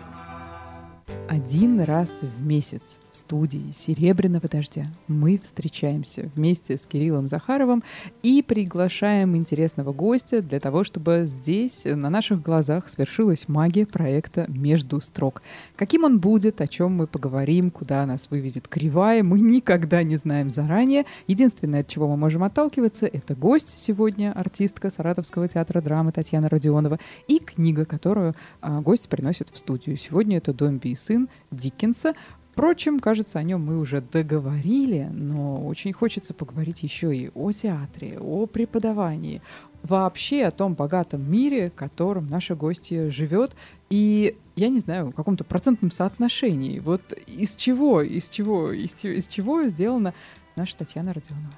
[1.28, 7.82] Один раз в месяц в студии «Серебряного дождя» мы встречаемся вместе с Кириллом Захаровым
[8.22, 15.00] и приглашаем интересного гостя для того, чтобы здесь на наших глазах свершилась магия проекта «Между
[15.00, 15.42] строк».
[15.74, 20.52] Каким он будет, о чем мы поговорим, куда нас выведет кривая, мы никогда не знаем
[20.52, 21.06] заранее.
[21.26, 27.00] Единственное, от чего мы можем отталкиваться, это гость сегодня, артистка Саратовского театра драмы Татьяна Родионова,
[27.26, 29.96] и книга, которую а, гость приносит в студию.
[29.96, 31.15] Сегодня это «Домби и сын»
[31.50, 32.14] Диккенса.
[32.52, 38.18] Впрочем, кажется, о нем мы уже договорили, но очень хочется поговорить еще и о театре,
[38.18, 39.42] о преподавании,
[39.82, 43.54] вообще о том богатом мире, в котором наша гостья живет,
[43.90, 46.78] и, я не знаю, в каком-то процентном соотношении.
[46.78, 50.14] Вот из чего, из чего, из, из чего сделана
[50.56, 51.52] наша Татьяна Родионова?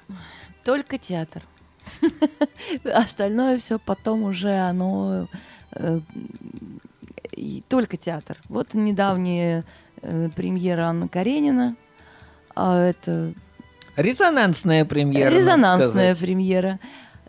[0.65, 1.43] Только театр.
[2.83, 5.29] Остальное все потом уже оно
[7.35, 8.37] э, только театр.
[8.49, 9.63] Вот недавняя
[10.01, 11.75] э, премьера Анна Каренина.
[12.55, 13.33] А это...
[13.95, 15.33] Резонансная премьера.
[15.33, 16.79] Резонансная премьера.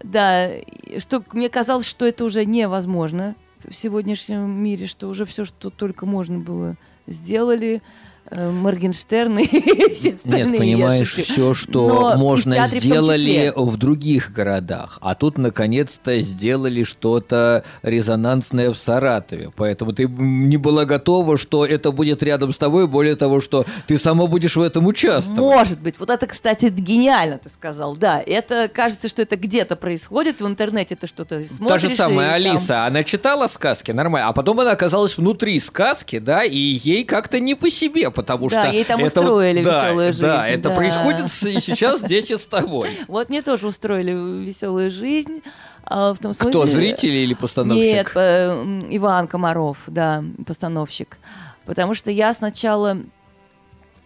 [0.02, 0.50] Да,
[0.98, 3.34] что мне казалось, что это уже невозможно
[3.64, 7.76] в сегодняшнем мире, что уже все, что только можно было, сделали.
[7.76, 9.46] Э, Моргенштерн и
[9.94, 10.46] все остальные.
[10.46, 14.98] Нет, понимаешь, все, что Но можно, сделали в, в других городах.
[15.00, 19.50] А тут, наконец-то, сделали что-то резонансное в Саратове.
[19.56, 22.86] Поэтому ты не была готова, что это будет рядом с тобой.
[22.86, 25.40] Более того, что ты сама будешь в этом участвовать.
[25.40, 25.98] Может быть.
[25.98, 27.96] Вот это, кстати, гениально ты сказал.
[27.96, 30.40] Да, это кажется, что это где-то происходит.
[30.40, 31.82] В интернете ты что-то смотришь.
[31.82, 32.68] Та же самая Алиса.
[32.68, 32.86] Там...
[32.86, 34.28] Она читала сказки, нормально.
[34.28, 38.64] А потом она оказалась внутри сказки, да, и ей как-то не по себе потому да,
[38.64, 38.72] что...
[38.72, 40.22] ей там это, устроили да, веселую жизнь.
[40.22, 40.74] Да, это да.
[40.74, 42.90] происходит и сейчас здесь и с тобой.
[43.08, 45.42] Вот мне тоже устроили веселую жизнь.
[45.84, 46.50] А, в том смысле...
[46.50, 47.92] Кто, зрители или постановщик?
[47.92, 51.18] Нет, э, Иван Комаров, да, постановщик.
[51.64, 52.98] Потому что я сначала...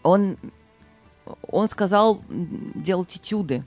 [0.03, 0.37] Он,
[1.49, 3.64] он сказал делать этюды.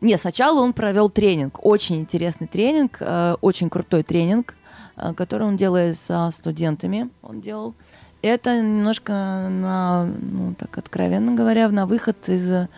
[0.00, 4.54] Нет, сначала он провел тренинг, очень интересный тренинг, э, очень крутой тренинг,
[4.96, 7.10] э, который он делает со студентами.
[7.22, 7.74] Он делал
[8.22, 12.68] это немножко на, ну, так откровенно говоря, на выход из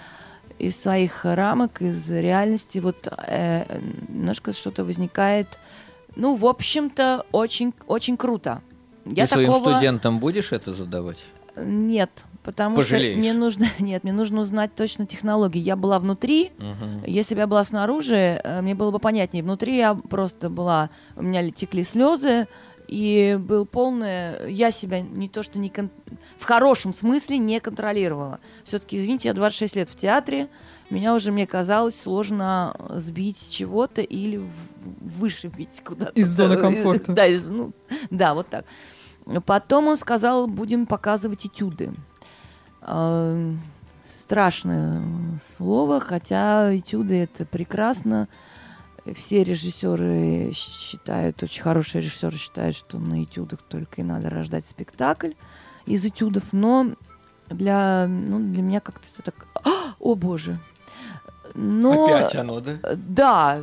[0.60, 5.46] из своих рамок, из реальности, вот э, немножко что-то возникает.
[6.16, 8.60] Ну, в общем-то, очень, очень круто.
[9.06, 9.58] Я Ты такого...
[9.58, 11.18] своим студентам будешь это задавать?
[11.56, 12.10] Нет,
[12.42, 13.12] потому Пожалеешь.
[13.14, 15.58] что мне нужно, нет, мне нужно узнать точно технологии.
[15.58, 17.06] Я была внутри, угу.
[17.06, 19.42] если бы я была снаружи, э, мне было бы понятнее.
[19.42, 22.46] Внутри я просто была, у меня текли слезы,
[22.90, 24.48] и был полное...
[24.48, 25.68] Я себя не то что не...
[25.68, 25.90] Кон...
[26.38, 28.40] В хорошем смысле не контролировала.
[28.64, 30.48] Все-таки, извините, я 26 лет в театре,
[30.90, 34.42] меня уже, мне казалось, сложно сбить с чего-то или
[35.00, 36.10] вышибить куда-то.
[36.18, 37.12] Из зоны комфорта.
[37.12, 37.70] Да, из, ну,
[38.10, 38.64] да, вот так.
[39.46, 41.92] Потом он сказал, будем показывать этюды.
[42.80, 43.54] А,
[44.18, 45.00] страшное
[45.56, 48.26] слово, хотя этюды это прекрасно
[49.14, 55.32] все режиссеры считают, очень хорошие режиссеры считают, что на этюдах только и надо рождать спектакль
[55.86, 56.92] из этюдов, но
[57.48, 60.58] для, ну, для меня как-то так, «А, о боже.
[61.54, 62.78] Но, Опять оно, да?
[62.94, 63.60] Да,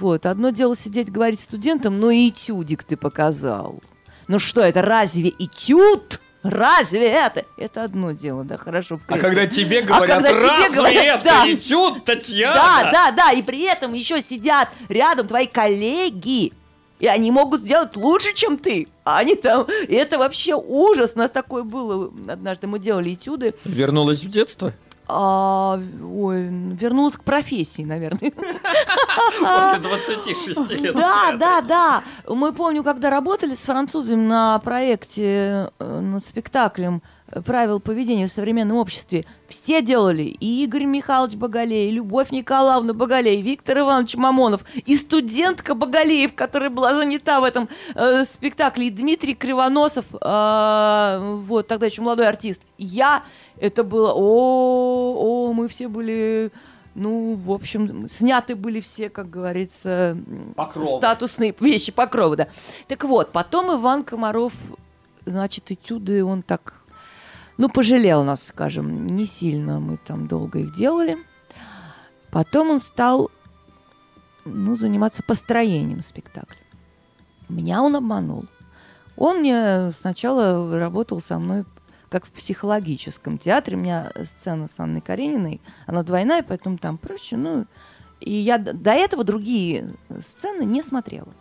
[0.00, 0.24] вот.
[0.24, 3.80] Одно дело сидеть говорить студентам, но и этюдик ты показал.
[4.28, 6.20] Ну что, это разве этюд?
[6.42, 7.44] Разве это?
[7.56, 9.00] Это одно дело, да, хорошо.
[9.08, 12.54] А когда тебе а говорят, а когда разве тебе говорят, это да, этюд, Татьяна?
[12.54, 16.52] Да, да, да, и при этом еще сидят рядом твои коллеги,
[17.00, 18.88] и они могут сделать лучше, чем ты.
[19.04, 19.66] А они там...
[19.88, 21.12] И это вообще ужас.
[21.14, 22.12] У нас такое было.
[22.28, 23.50] Однажды мы делали этюды.
[23.64, 24.72] Вернулась в детство?
[25.10, 28.30] А, ой, вернулась к профессии, наверное.
[29.40, 30.94] После 26 лет.
[30.94, 32.02] Да, да, да.
[32.26, 37.02] Мы помню, когда работали с французами на проекте э, над спектаклем
[37.44, 39.24] правил поведения в современном обществе.
[39.48, 40.22] Все делали.
[40.22, 46.34] И Игорь Михайлович Боголей, и Любовь Николаевна Боголей, и Виктор Иванович Мамонов, и студентка Боголеев,
[46.34, 52.28] которая была занята в этом э, спектакле, и Дмитрий Кривоносов, э, вот, тогда еще молодой
[52.28, 52.62] артист.
[52.78, 53.24] Я,
[53.58, 56.50] это было, о, о, мы все были...
[56.94, 60.16] Ну, в общем, сняты были все, как говорится,
[60.56, 60.98] покровы.
[60.98, 62.48] статусные вещи, покровы, да.
[62.88, 64.52] Так вот, потом Иван Комаров,
[65.24, 66.77] значит, этюды он так
[67.58, 71.18] ну, пожалел нас, скажем, не сильно мы там долго их делали.
[72.30, 73.30] Потом он стал
[74.44, 76.56] ну, заниматься построением спектакля.
[77.48, 78.44] Меня он обманул.
[79.16, 81.64] Он мне сначала работал со мной
[82.08, 83.76] как в психологическом театре.
[83.76, 87.36] У меня сцена с Анной Карениной, она двойная, поэтому там проще.
[87.36, 87.66] Ну,
[88.20, 91.34] и я до этого другие сцены не смотрела.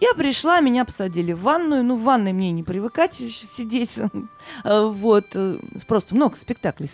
[0.00, 1.84] Я пришла, меня посадили в ванную.
[1.84, 3.92] Ну, в ванной мне не привыкать сидеть.
[4.64, 5.26] Э, Вот.
[5.34, 6.90] э, Просто много спектаклей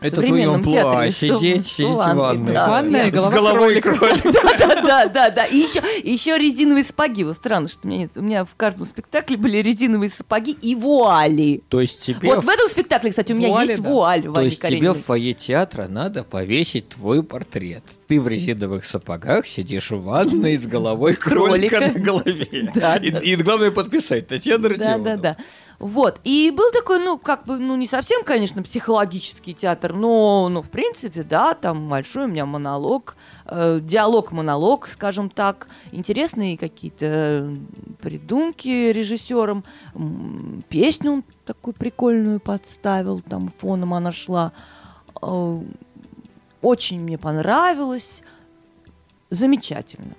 [0.00, 2.68] Это твой амплуа, сидеть, сидеть в ванной, да.
[2.68, 4.20] Ванная, голова С головой кролика.
[4.22, 4.32] кролика.
[4.58, 5.44] да, да, да, да.
[5.46, 7.24] И еще, еще резиновые сапоги.
[7.24, 8.10] Вот странно, что у меня нет.
[8.16, 11.62] У меня в каждом спектакле были резиновые сапоги и вуали.
[11.68, 13.88] То есть тебе Вот в- этом спектакле, кстати, у меня Вуали, есть да.
[13.90, 14.22] вуаль.
[14.22, 14.94] То есть тебе Карениной.
[14.94, 17.82] в фойе театра надо повесить твой портрет.
[18.06, 21.98] Ты в резиновых сапогах сидишь в ванной с головой кролика, Кролика.
[21.98, 22.72] на голове.
[22.74, 23.18] Да, и, да.
[23.18, 25.36] и главное подписать Татьяна Да, Родионова.
[25.78, 26.20] Вот.
[26.24, 30.70] И был такой, ну, как бы, ну, не совсем, конечно, психологический театр, но, ну, в
[30.70, 37.56] принципе, да, там большой у меня монолог, э, диалог-монолог, скажем так, интересные какие-то э,
[38.00, 39.64] придумки режиссером,
[40.68, 44.52] песню он такую прикольную подставил, там фоном она шла.
[45.22, 45.60] Э,
[46.60, 48.22] Очень мне понравилось,
[49.30, 50.14] замечательно.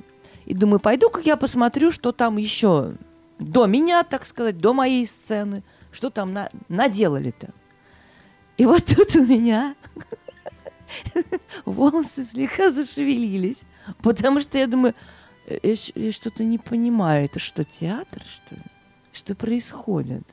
[0.46, 2.94] И думаю, пойду-ка я посмотрю, что там еще
[3.40, 7.50] до меня, так сказать, до моей сцены, что там на- наделали-то.
[8.58, 9.76] И вот тут у меня
[11.66, 13.60] волосы слегка зашевелились,
[14.02, 14.94] потому что я думаю,
[15.48, 18.62] «Э, я, что-то не понимаю, это что, театр, что ли?
[19.14, 20.24] Что происходит?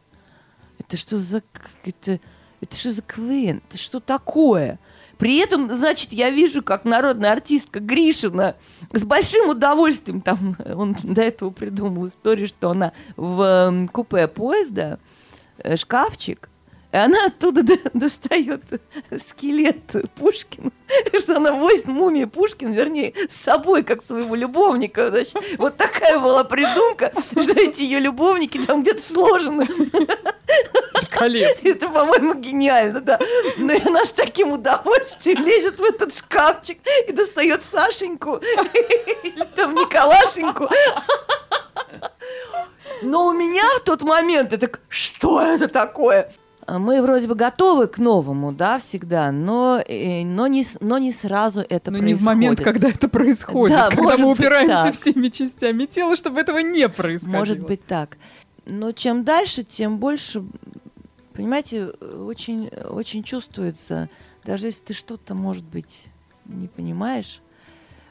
[0.79, 1.43] Это что за...
[1.85, 2.21] Это,
[2.61, 3.63] это что за КВН?
[3.69, 4.79] Это что такое?
[5.19, 8.57] При этом, значит, я вижу, как народная артистка Гришина
[8.93, 14.99] с большим удовольствием, там, он до этого придумал историю, что она в эм, купе поезда,
[15.59, 16.51] э, шкафчик,
[16.97, 18.63] и она оттуда до- достает
[19.29, 19.77] скелет
[20.15, 20.71] Пушкина,
[21.21, 25.11] что она возит мумию Пушкина, вернее, с собой, как своего любовника.
[25.11, 29.67] Значит, вот такая была придумка, что эти ее любовники там где-то сложены.
[30.95, 31.69] Великолепно.
[31.69, 33.21] Это, по-моему, гениально, да.
[33.59, 38.37] Но и она с таким удовольствием лезет в этот шкафчик и достает Сашеньку
[39.23, 40.71] или там Николашеньку.
[43.03, 46.33] Но у меня в тот момент это что это такое?
[46.69, 51.61] Мы вроде бы готовы к новому, да, всегда, но, э, но, не, но не сразу
[51.61, 52.27] это Но не в происходит.
[52.27, 57.39] момент, когда это происходит, Да, когда мы упираемся всеми частями тела, чтобы этого не происходило.
[57.39, 58.19] Может быть так.
[58.65, 60.43] Но чем дальше, тем больше,
[61.35, 64.11] понимаете, очень, очень чувствуется,
[64.45, 66.07] даже если ты что-то, может быть,
[66.47, 67.43] не понимаешь.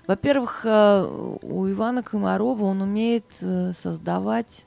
[0.08, 4.65] Во-первых, э, у Ивана Комарова он умеет э, создавать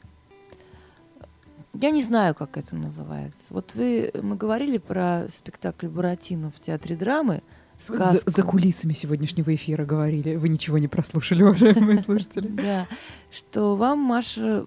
[1.81, 3.41] я не знаю, как это называется.
[3.51, 7.43] Вот вы, мы говорили про спектакль Буратино в театре драмы.
[7.81, 8.31] За, сказку.
[8.31, 10.35] за кулисами сегодняшнего эфира говорили.
[10.35, 12.49] Вы ничего не прослушали, уважаемые слушатели.
[12.49, 12.89] Да,
[13.31, 14.65] что вам, Маша,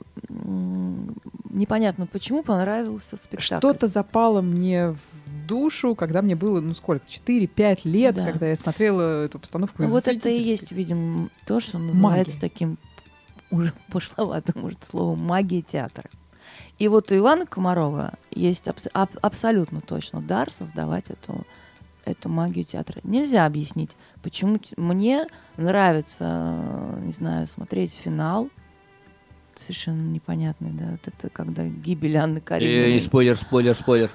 [1.50, 3.44] непонятно почему понравился спектакль.
[3.58, 4.98] Что-то запало мне в
[5.48, 8.26] душу, когда мне было, ну сколько, 4-5 лет, Да.
[8.32, 12.40] когда я смотрела эту постановку Ну, вот это и есть, видимо, то, что называется Магия.
[12.40, 12.78] таким
[13.50, 16.10] уже пошловатым, может, словом, магия театра.
[16.82, 21.46] И вот у Ивана Комарова есть абс- аб- абсолютно точно дар создавать эту,
[22.06, 23.00] эту магию театра.
[23.04, 23.92] Нельзя объяснить,
[24.24, 26.26] почему т- мне нравится,
[26.98, 28.50] э, не знаю, смотреть финал.
[29.56, 30.86] Совершенно непонятный, да.
[30.90, 33.00] Вот это когда гибель Анны Э, Карениной.
[33.00, 34.10] спойлер, спойлер, спойлер.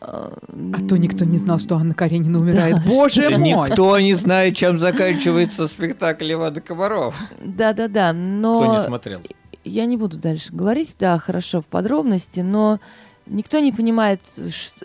[0.00, 0.32] А
[0.74, 2.76] А то никто не знал, что Анна Каренина умирает.
[2.76, 3.68] Да, Боже мой!
[3.68, 7.18] Никто не знает, чем заканчивается спектакль Ивана Комаров.
[7.44, 8.60] Да-да-да, но...
[8.62, 9.20] Кто не смотрел.
[9.68, 12.80] Я не буду дальше говорить, да, хорошо, в подробности, но
[13.26, 14.20] никто не понимает,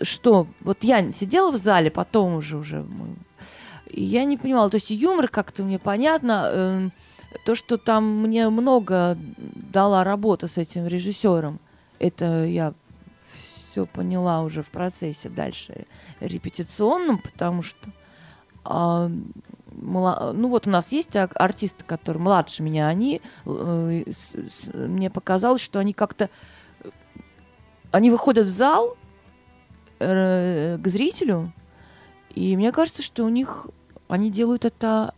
[0.02, 0.46] что...
[0.60, 2.84] Вот я сидела в зале, потом уже, уже
[3.94, 6.92] и я не понимала, то есть юмор как-то мне понятно, эм,
[7.44, 9.16] то, что там мне много
[9.72, 11.60] дала работа с этим режиссером,
[12.00, 12.74] это я
[13.70, 15.86] все поняла уже в процессе дальше
[16.20, 17.90] репетиционном, потому что
[18.64, 24.04] ну вот у нас есть артисты, которые младше меня, они э,
[24.72, 26.30] мне показалось, что они как-то
[27.90, 28.96] они выходят в зал
[29.98, 31.52] э, к зрителю,
[32.34, 33.68] и мне кажется, что у них
[34.08, 35.14] они делают это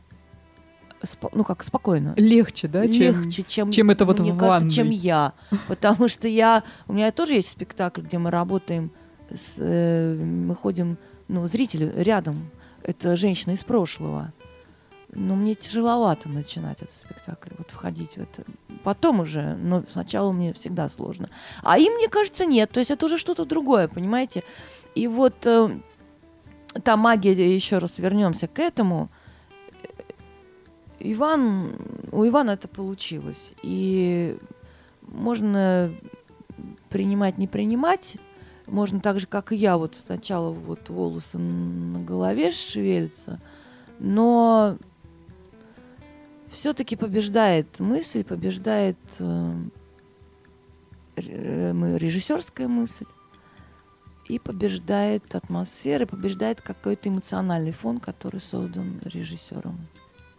[1.33, 2.15] ну как спокойно.
[2.17, 3.23] Легче, да, чем...
[3.23, 4.97] Легче, чем, чем это вот мне в кажется, чем ванной.
[4.97, 5.33] я.
[5.69, 6.65] Потому что я...
[6.89, 8.91] У меня тоже есть спектакль, где мы работаем,
[9.31, 12.51] с, э, мы ходим, ну, зрители рядом.
[12.87, 14.33] Это женщина из прошлого.
[15.13, 18.45] Но мне тяжеловато начинать этот спектакль, вот входить в это.
[18.85, 21.29] Потом уже, но сначала мне всегда сложно.
[21.65, 22.71] А им, мне кажется, нет.
[22.71, 24.45] То есть это уже что-то другое, понимаете?
[24.95, 25.81] И вот э,
[26.85, 29.09] та магия, еще раз вернемся к этому,
[31.01, 31.73] Иван,
[32.13, 33.53] у Ивана это получилось.
[33.63, 34.39] И
[35.03, 35.91] можно
[36.89, 38.17] принимать, не принимать.
[38.67, 43.41] Можно так же, как и я, вот сначала вот волосы на голове шевелятся,
[44.01, 44.77] но
[46.51, 49.55] все-таки побеждает мысль, побеждает э,
[51.17, 53.07] режиссерская мысль
[54.29, 59.87] и побеждает атмосфера, и побеждает какой-то эмоциональный фон, который создан режиссером.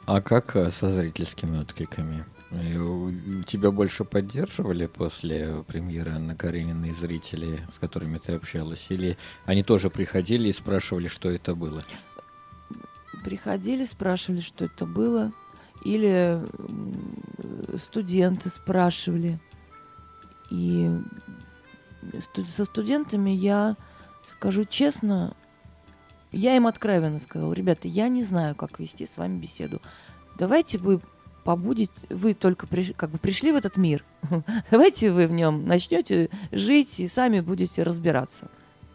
[0.05, 2.25] А как э, со зрительскими откликами?
[2.49, 8.85] Тебя больше поддерживали после премьеры Анны Карениной зрители, с которыми ты общалась?
[8.89, 11.83] Или они тоже приходили и спрашивали, что это было?
[13.23, 15.33] Приходили, спрашивали, что это было.
[15.83, 16.41] Или
[17.77, 19.39] студенты спрашивали.
[20.49, 20.89] И
[22.55, 23.75] со студентами я
[24.25, 25.35] скажу честно,
[26.31, 29.81] я им откровенно сказала, ребята, я не знаю, как вести с вами беседу.
[30.37, 31.01] Давайте вы
[31.47, 34.03] побудете, вы только приш, как бы пришли в этот мир,
[34.69, 38.49] давайте вы в нем начнете жить и сами будете разбираться.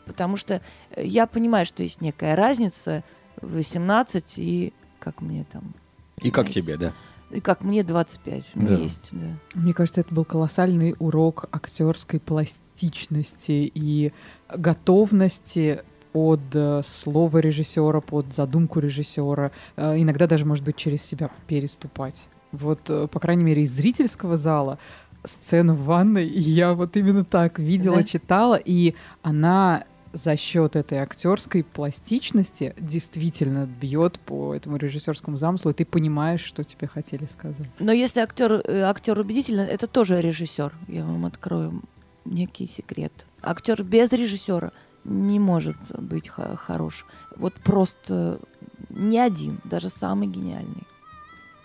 [0.04, 0.60] Потому что
[0.94, 3.04] я понимаю, что есть некая разница
[3.40, 5.72] 18 и как мне там.
[6.20, 6.92] И как тебе, да?
[7.30, 8.44] И как мне 25.
[8.54, 8.74] Ну, да.
[8.74, 9.38] есть, да.
[9.54, 14.12] Мне кажется, это был колоссальный урок актерской пластичности и
[14.54, 21.30] готовности под э, слово режиссера, под задумку режиссера, э, иногда даже, может быть, через себя
[21.46, 22.28] переступать.
[22.52, 24.78] Вот, э, по крайней мере, из зрительского зала
[25.24, 28.02] сцену в ванной я вот именно так видела, да?
[28.02, 35.74] читала, и она за счет этой актерской пластичности действительно бьет по этому режиссерскому замыслу, и
[35.74, 37.68] ты понимаешь, что тебе хотели сказать.
[37.78, 40.72] Но если актер, э, актер убедительный, это тоже режиссер.
[40.88, 41.82] Я вам открою
[42.24, 43.12] некий секрет.
[43.42, 44.72] Актер без режиссера
[45.04, 47.06] не может быть хорош.
[47.36, 48.38] Вот просто
[48.90, 50.86] ни один, даже самый гениальный.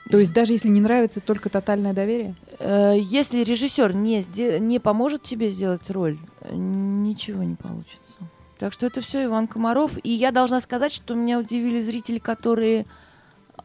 [0.10, 2.36] То есть даже если не нравится только тотальное доверие?
[2.60, 4.24] Э, если режиссер не,
[4.60, 6.18] не поможет тебе сделать роль,
[6.52, 8.02] ничего не получится.
[8.60, 9.92] Так что это все Иван Комаров.
[10.04, 12.86] И я должна сказать, что меня удивили зрители, которые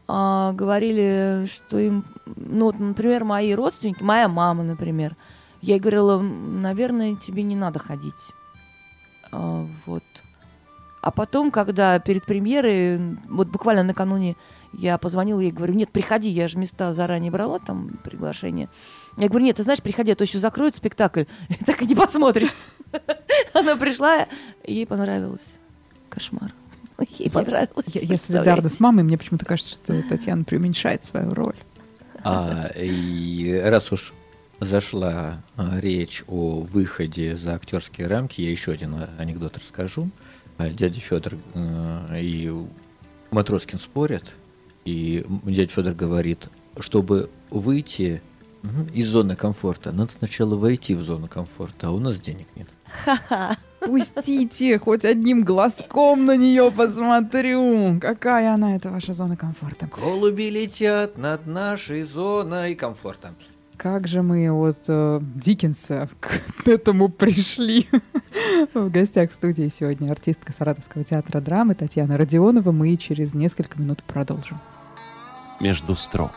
[0.07, 5.15] а, говорили, что им, ну вот, например, мои родственники, моя мама, например,
[5.61, 8.13] я говорила, наверное, тебе не надо ходить.
[9.31, 10.03] А, вот.
[11.01, 14.35] А потом, когда перед премьерой, вот буквально накануне
[14.73, 18.69] я позвонила ей, говорю, нет, приходи, я же места заранее брала, там, приглашение.
[19.17, 21.95] Я говорю, нет, ты знаешь, приходи, а то еще закроют спектакль, и так и не
[21.95, 22.53] посмотришь.
[23.53, 24.27] Она пришла,
[24.65, 25.41] ей понравилось.
[26.09, 26.51] Кошмар.
[27.17, 27.85] Ей понравилось.
[27.87, 31.55] Я, я солидарна с мамой, мне почему-то кажется, что Татьяна преуменьшает свою роль.
[32.23, 34.13] А, и раз уж
[34.59, 40.09] зашла а, речь о выходе за актерские рамки, я еще один анекдот расскажу.
[40.57, 42.51] А, дядя Федор э, и
[43.31, 44.35] Матроскин спорят,
[44.85, 48.21] и дядя Федор говорит, чтобы выйти
[48.93, 52.67] из зоны комфорта, надо сначала войти в зону комфорта, а у нас денег нет.
[53.79, 57.99] Пустите, хоть одним глазком на нее посмотрю.
[57.99, 59.87] Какая она, эта ваша зона комфорта?
[59.87, 63.33] Голуби летят над нашей зоной комфорта.
[63.75, 67.89] Как же мы от э, Диккенса к этому пришли?
[68.73, 72.71] В гостях в студии сегодня артистка Саратовского театра драмы Татьяна Родионова.
[72.71, 74.59] Мы через несколько минут продолжим.
[75.59, 76.31] Между строк.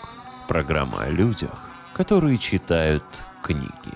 [0.47, 1.59] Программа о людях,
[1.95, 3.95] которые читают книги.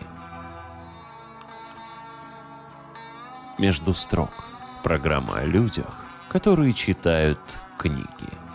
[3.58, 4.30] Между строк.
[4.82, 5.94] Программа о людях,
[6.30, 8.49] которые читают книги.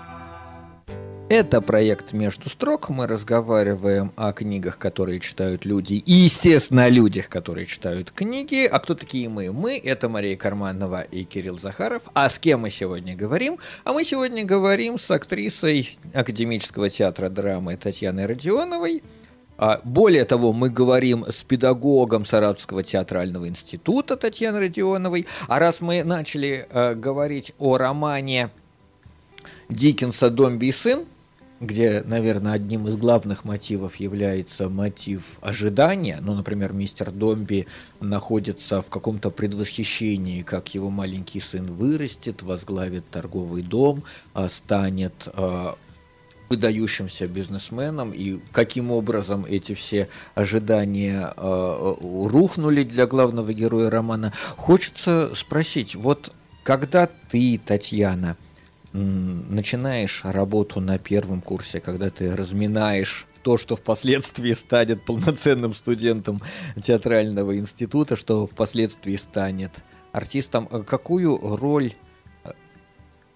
[1.27, 2.89] Это проект «Между строк».
[2.89, 8.67] Мы разговариваем о книгах, которые читают люди, и, естественно, о людях, которые читают книги.
[8.71, 9.51] А кто такие мы?
[9.51, 12.03] Мы– это Мария Карманова и Кирилл Захаров.
[12.13, 13.57] А с кем мы сегодня говорим?
[13.85, 19.01] А мы сегодня говорим с актрисой Академического театра драмы Татьяной Родионовой–
[19.57, 25.27] а, более того, мы говорим с педагогом Саратовского театрального института Татьяной Родионовой.
[25.47, 28.49] А раз мы начали э, говорить о романе
[29.69, 31.05] Диккенса «Домби и сын»,
[31.59, 36.19] где, наверное, одним из главных мотивов является мотив ожидания.
[36.21, 37.67] Ну, например, мистер Домби
[38.01, 44.03] находится в каком-то предвосхищении, как его маленький сын вырастет, возглавит торговый дом,
[44.33, 45.77] а станет а,
[46.49, 54.33] выдающимся бизнесменом и каким образом эти все ожидания э, рухнули для главного героя романа.
[54.57, 56.31] Хочется спросить, вот
[56.63, 58.37] когда ты, Татьяна,
[58.95, 66.41] начинаешь работу на первом курсе, когда ты разминаешь то, что впоследствии станет полноценным студентом
[66.81, 69.71] театрального института, что впоследствии станет
[70.11, 71.93] артистом, какую роль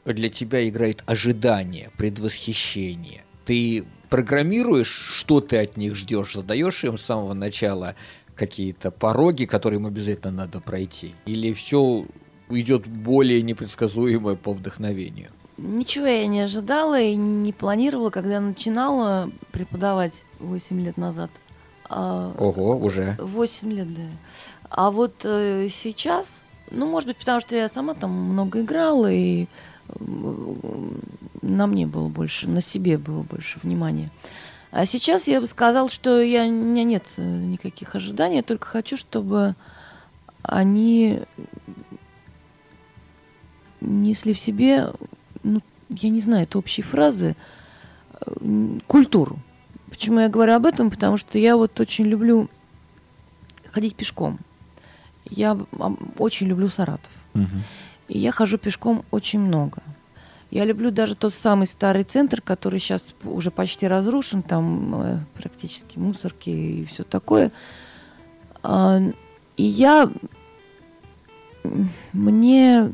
[0.05, 3.24] для тебя играет ожидание, предвосхищение.
[3.45, 7.95] Ты программируешь, что ты от них ждешь, задаешь им с самого начала
[8.36, 11.14] какие-то пороги, которые им обязательно надо пройти?
[11.26, 12.05] Или все
[12.49, 15.30] идет более непредсказуемое по вдохновению?
[15.62, 21.32] Ничего я не ожидала и не планировала, когда начинала преподавать 8 лет назад.
[21.89, 23.16] А, Ого, уже.
[23.20, 24.03] 8 лет, да.
[24.70, 26.41] А вот э, сейчас,
[26.72, 29.47] ну, может быть, потому что я сама там много играла, и
[31.41, 34.10] на мне было больше, на себе было больше внимания.
[34.72, 38.68] А сейчас я бы сказала, что я, у меня нет э, никаких ожиданий, я только
[38.68, 39.55] хочу, чтобы
[40.43, 41.22] они
[43.82, 44.91] несли в себе,
[45.44, 47.36] ну, я не знаю, это общие фразы,
[48.14, 49.40] э, культуру.
[49.90, 50.90] Почему я говорю об этом?
[50.90, 52.50] Потому что я вот очень люблю
[53.72, 54.40] ходить пешком.
[55.30, 55.58] Я
[56.18, 57.12] очень люблю Саратов.
[58.08, 59.84] И я хожу пешком очень много.
[60.52, 66.00] Я люблю даже тот самый старый центр, который сейчас уже почти разрушен, там э, практически
[66.00, 67.52] мусорки и все такое.
[68.64, 69.00] А,
[69.58, 70.10] и я
[72.14, 72.92] мне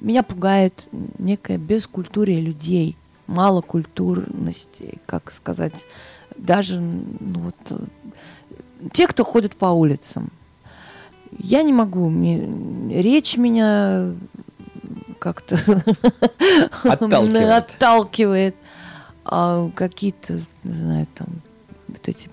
[0.00, 0.86] меня пугает
[1.18, 2.96] некая бескультурие людей,
[3.26, 5.84] малокультурность, как сказать,
[6.36, 7.80] даже ну, вот,
[8.92, 10.30] те, кто ходит по улицам.
[11.38, 12.48] Я не могу, мне,
[13.02, 14.12] речь меня
[15.18, 15.56] как-то
[16.82, 17.50] Отталкивает.
[17.50, 18.56] отталкивает.
[19.24, 21.28] А какие-то, не знаю, там,
[21.86, 22.28] вот эти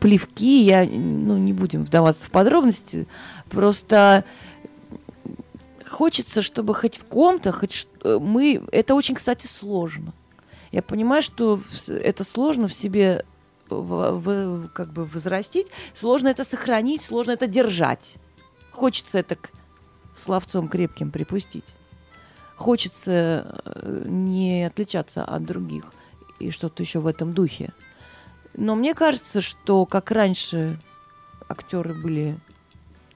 [0.00, 3.06] плевки, я, ну, не будем вдаваться в подробности,
[3.50, 4.24] просто
[5.94, 8.62] хочется, чтобы хоть в ком-то, хоть э, мы...
[8.72, 10.12] Это очень, кстати, сложно.
[10.72, 13.24] Я понимаю, что это сложно в себе
[13.70, 18.14] в- в- как бы возрастить, сложно это сохранить, сложно это держать.
[18.72, 19.50] Хочется это к-
[20.16, 21.64] словцом крепким припустить.
[22.56, 25.84] Хочется э, не отличаться от других
[26.40, 27.72] и что-то еще в этом духе.
[28.56, 30.78] Но мне кажется, что как раньше
[31.48, 32.36] актеры были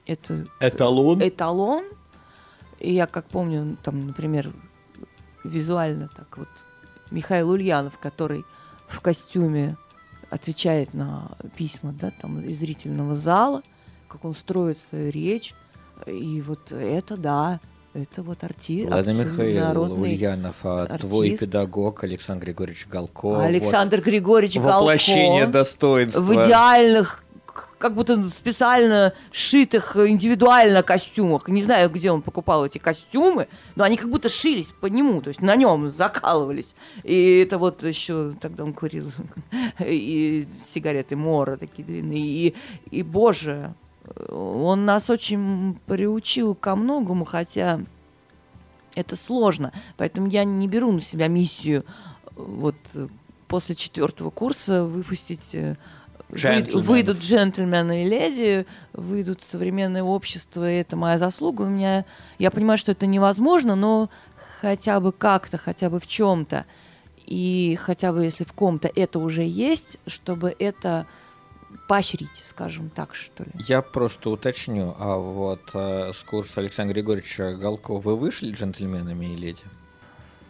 [0.05, 1.21] это Эталон.
[1.21, 1.83] эталон.
[2.79, 4.51] И я как помню, там, например,
[5.43, 6.47] визуально так вот
[7.11, 8.45] Михаил Ульянов, который
[8.87, 9.77] в костюме
[10.29, 13.63] отвечает на письма, да, там из зрительного зала,
[14.07, 15.53] как он строит свою речь.
[16.05, 17.59] И вот это, да,
[17.93, 18.87] это вот арти...
[18.87, 21.45] Ладно, Михаил Ульянов, а твой артист.
[21.45, 23.43] педагог Александр Григорьевич Галко.
[23.43, 24.79] Александр Григорьевич вот, Галко.
[24.81, 26.21] воплощение достоинства.
[26.21, 27.23] в идеальных,
[27.79, 31.47] как будто специально сшитых э, индивидуально костюмах.
[31.47, 35.29] Не знаю, где он покупал эти костюмы, но они как будто шились по нему, то
[35.29, 36.75] есть на нем закалывались.
[37.03, 39.11] И это вот еще тогда он курил
[39.79, 42.21] и сигареты Мора такие длинные.
[42.21, 42.55] И,
[42.91, 43.73] и боже,
[44.27, 47.79] он нас очень приучил ко многому, хотя
[48.95, 49.71] это сложно.
[49.97, 53.07] Поэтому я не беру на себя миссию э, вот э,
[53.47, 55.77] после четвертого курса выпустить э,
[56.33, 56.85] Джентльменов.
[56.85, 61.63] выйдут джентльмены и леди, выйдут современное общество, и это моя заслуга.
[61.63, 62.05] У меня,
[62.37, 64.09] я понимаю, что это невозможно, но
[64.61, 66.65] хотя бы как-то, хотя бы в чем-то,
[67.25, 71.07] и хотя бы если в ком-то это уже есть, чтобы это
[71.87, 73.51] поощрить, скажем так, что ли.
[73.67, 79.35] Я просто уточню, а вот э, с курса Александра Григорьевича Галко вы вышли джентльменами и
[79.35, 79.63] леди?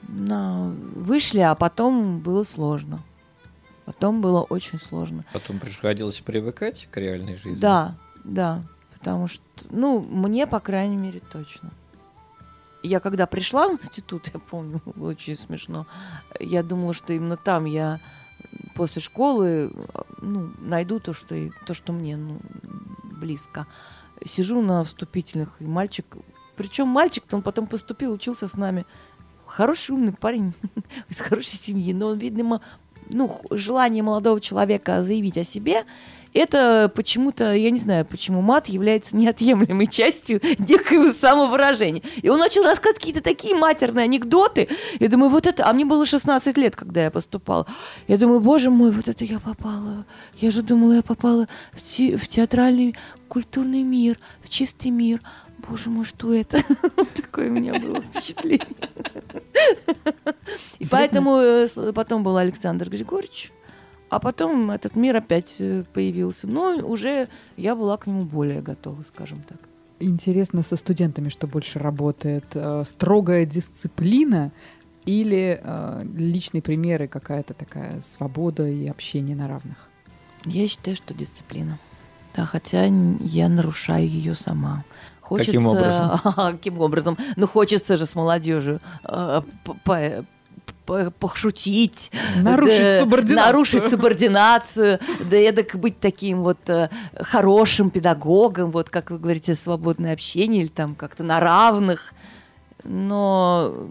[0.07, 3.03] Но вышли, а потом было сложно.
[3.89, 5.25] Потом было очень сложно.
[5.33, 7.59] Потом приходилось привыкать к реальной жизни?
[7.59, 8.61] Да, да.
[8.93, 11.71] Потому что, ну, мне, по крайней мере, точно.
[12.83, 15.87] Я когда пришла в институт, я помню, было очень смешно,
[16.39, 17.97] я думала, что именно там я
[18.75, 19.71] после школы
[20.21, 22.39] ну, найду то, что, и- то, что мне ну,
[23.19, 23.65] близко.
[24.23, 26.05] Сижу на вступительных, и мальчик,
[26.55, 28.85] причем мальчик-то он потом поступил, учился с нами.
[29.47, 30.53] Хороший, умный парень
[31.09, 32.61] из хорошей семьи, но он, видимо,
[33.09, 35.85] ну, желание молодого человека заявить о себе,
[36.33, 42.03] это почему-то, я не знаю, почему мат является неотъемлемой частью некоего самовыражения.
[42.21, 44.69] И он начал рассказывать какие-то такие матерные анекдоты.
[44.99, 45.67] Я думаю, вот это...
[45.67, 47.65] А мне было 16 лет, когда я поступала.
[48.07, 50.05] Я думаю, боже мой, вот это я попала.
[50.37, 52.95] Я же думала, я попала в, те- в театральный
[53.27, 55.21] культурный мир, в чистый мир.
[55.67, 56.59] Боже мой, что это?
[57.15, 58.67] Такое у меня было впечатление.
[60.79, 63.51] И поэтому э, потом был Александр Григорьевич,
[64.09, 66.47] а потом этот мир опять э, появился.
[66.47, 69.57] Но уже я была к нему более готова, скажем так.
[69.99, 72.45] Интересно со студентами, что больше работает.
[72.53, 74.51] Э, Строгая дисциплина
[75.05, 79.89] или э, личные примеры, какая-то такая свобода и общение на равных?
[80.45, 81.77] Я считаю, что дисциплина.
[82.35, 84.83] Да, хотя я нарушаю ее сама.
[85.29, 86.19] Хочется, Каким образом?
[86.35, 87.17] Каким образом?
[87.35, 89.41] Ну, хочется же с молодежью э,
[91.19, 92.11] пошутить.
[92.37, 93.45] Нарушить да, субординацию.
[93.45, 100.13] Нарушить субординацию, да эдак быть таким вот э, хорошим педагогом, вот как вы говорите, свободное
[100.13, 102.11] общение или там как-то на равных.
[102.83, 103.87] Но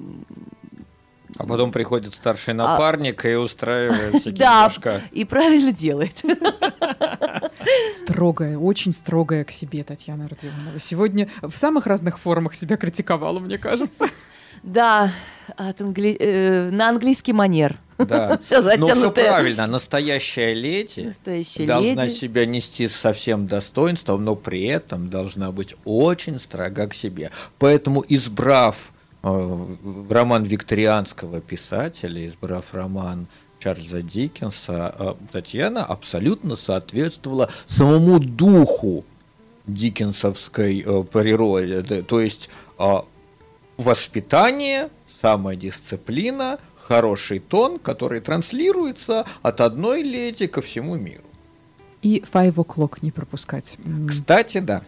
[1.37, 4.35] А потом приходит старший напарник и устраивает всякие
[4.83, 6.21] Да, и правильно делает.
[8.05, 10.79] Строгая, очень строгая к себе Татьяна Родионова.
[10.81, 14.07] Сегодня в самых разных формах себя критиковала, мне кажется.
[14.63, 15.13] Да,
[15.57, 17.79] от англи- э, на английский манер.
[17.99, 18.29] Да.
[18.31, 19.27] Но все затянутое.
[19.27, 22.13] правильно, настоящая леди Настоящая должна леди.
[22.15, 27.31] себя нести со всем достоинством, но при этом должна быть очень строга к себе.
[27.59, 28.93] Поэтому, избрав
[29.23, 29.67] э,
[30.11, 33.29] роман викторианского писателя, избрав роман
[33.59, 39.05] Чарльза Диккенса, э, Татьяна абсолютно соответствовала самому духу
[39.67, 42.03] диккенсовской э, природе.
[42.03, 42.49] То есть
[42.79, 43.01] э,
[43.77, 44.91] воспитание,
[45.21, 51.25] самодисциплина, хороший тон, который транслируется от одной леди ко всему миру.
[52.01, 53.77] И five o'clock не пропускать.
[54.09, 54.83] Кстати, да.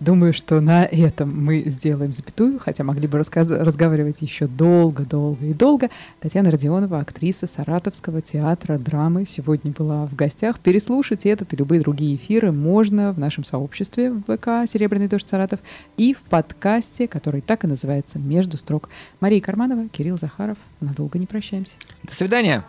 [0.00, 5.52] Думаю, что на этом мы сделаем запятую, хотя могли бы разговаривать еще долго, долго и
[5.52, 5.90] долго.
[6.20, 10.58] Татьяна Родионова, актриса Саратовского театра драмы, сегодня была в гостях.
[10.58, 15.60] Переслушать этот и любые другие эфиры можно в нашем сообществе в ВК «Серебряный дождь Саратов»
[15.98, 18.88] и в подкасте, который так и называется «Между строк».
[19.20, 20.56] Мария Карманова, Кирилл Захаров.
[20.80, 21.76] Надолго не прощаемся.
[22.04, 22.64] До свидания.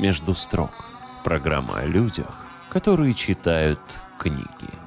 [0.00, 0.72] Между строк.
[1.22, 2.36] Программа о людях,
[2.68, 3.78] которые читают
[4.18, 4.81] книги.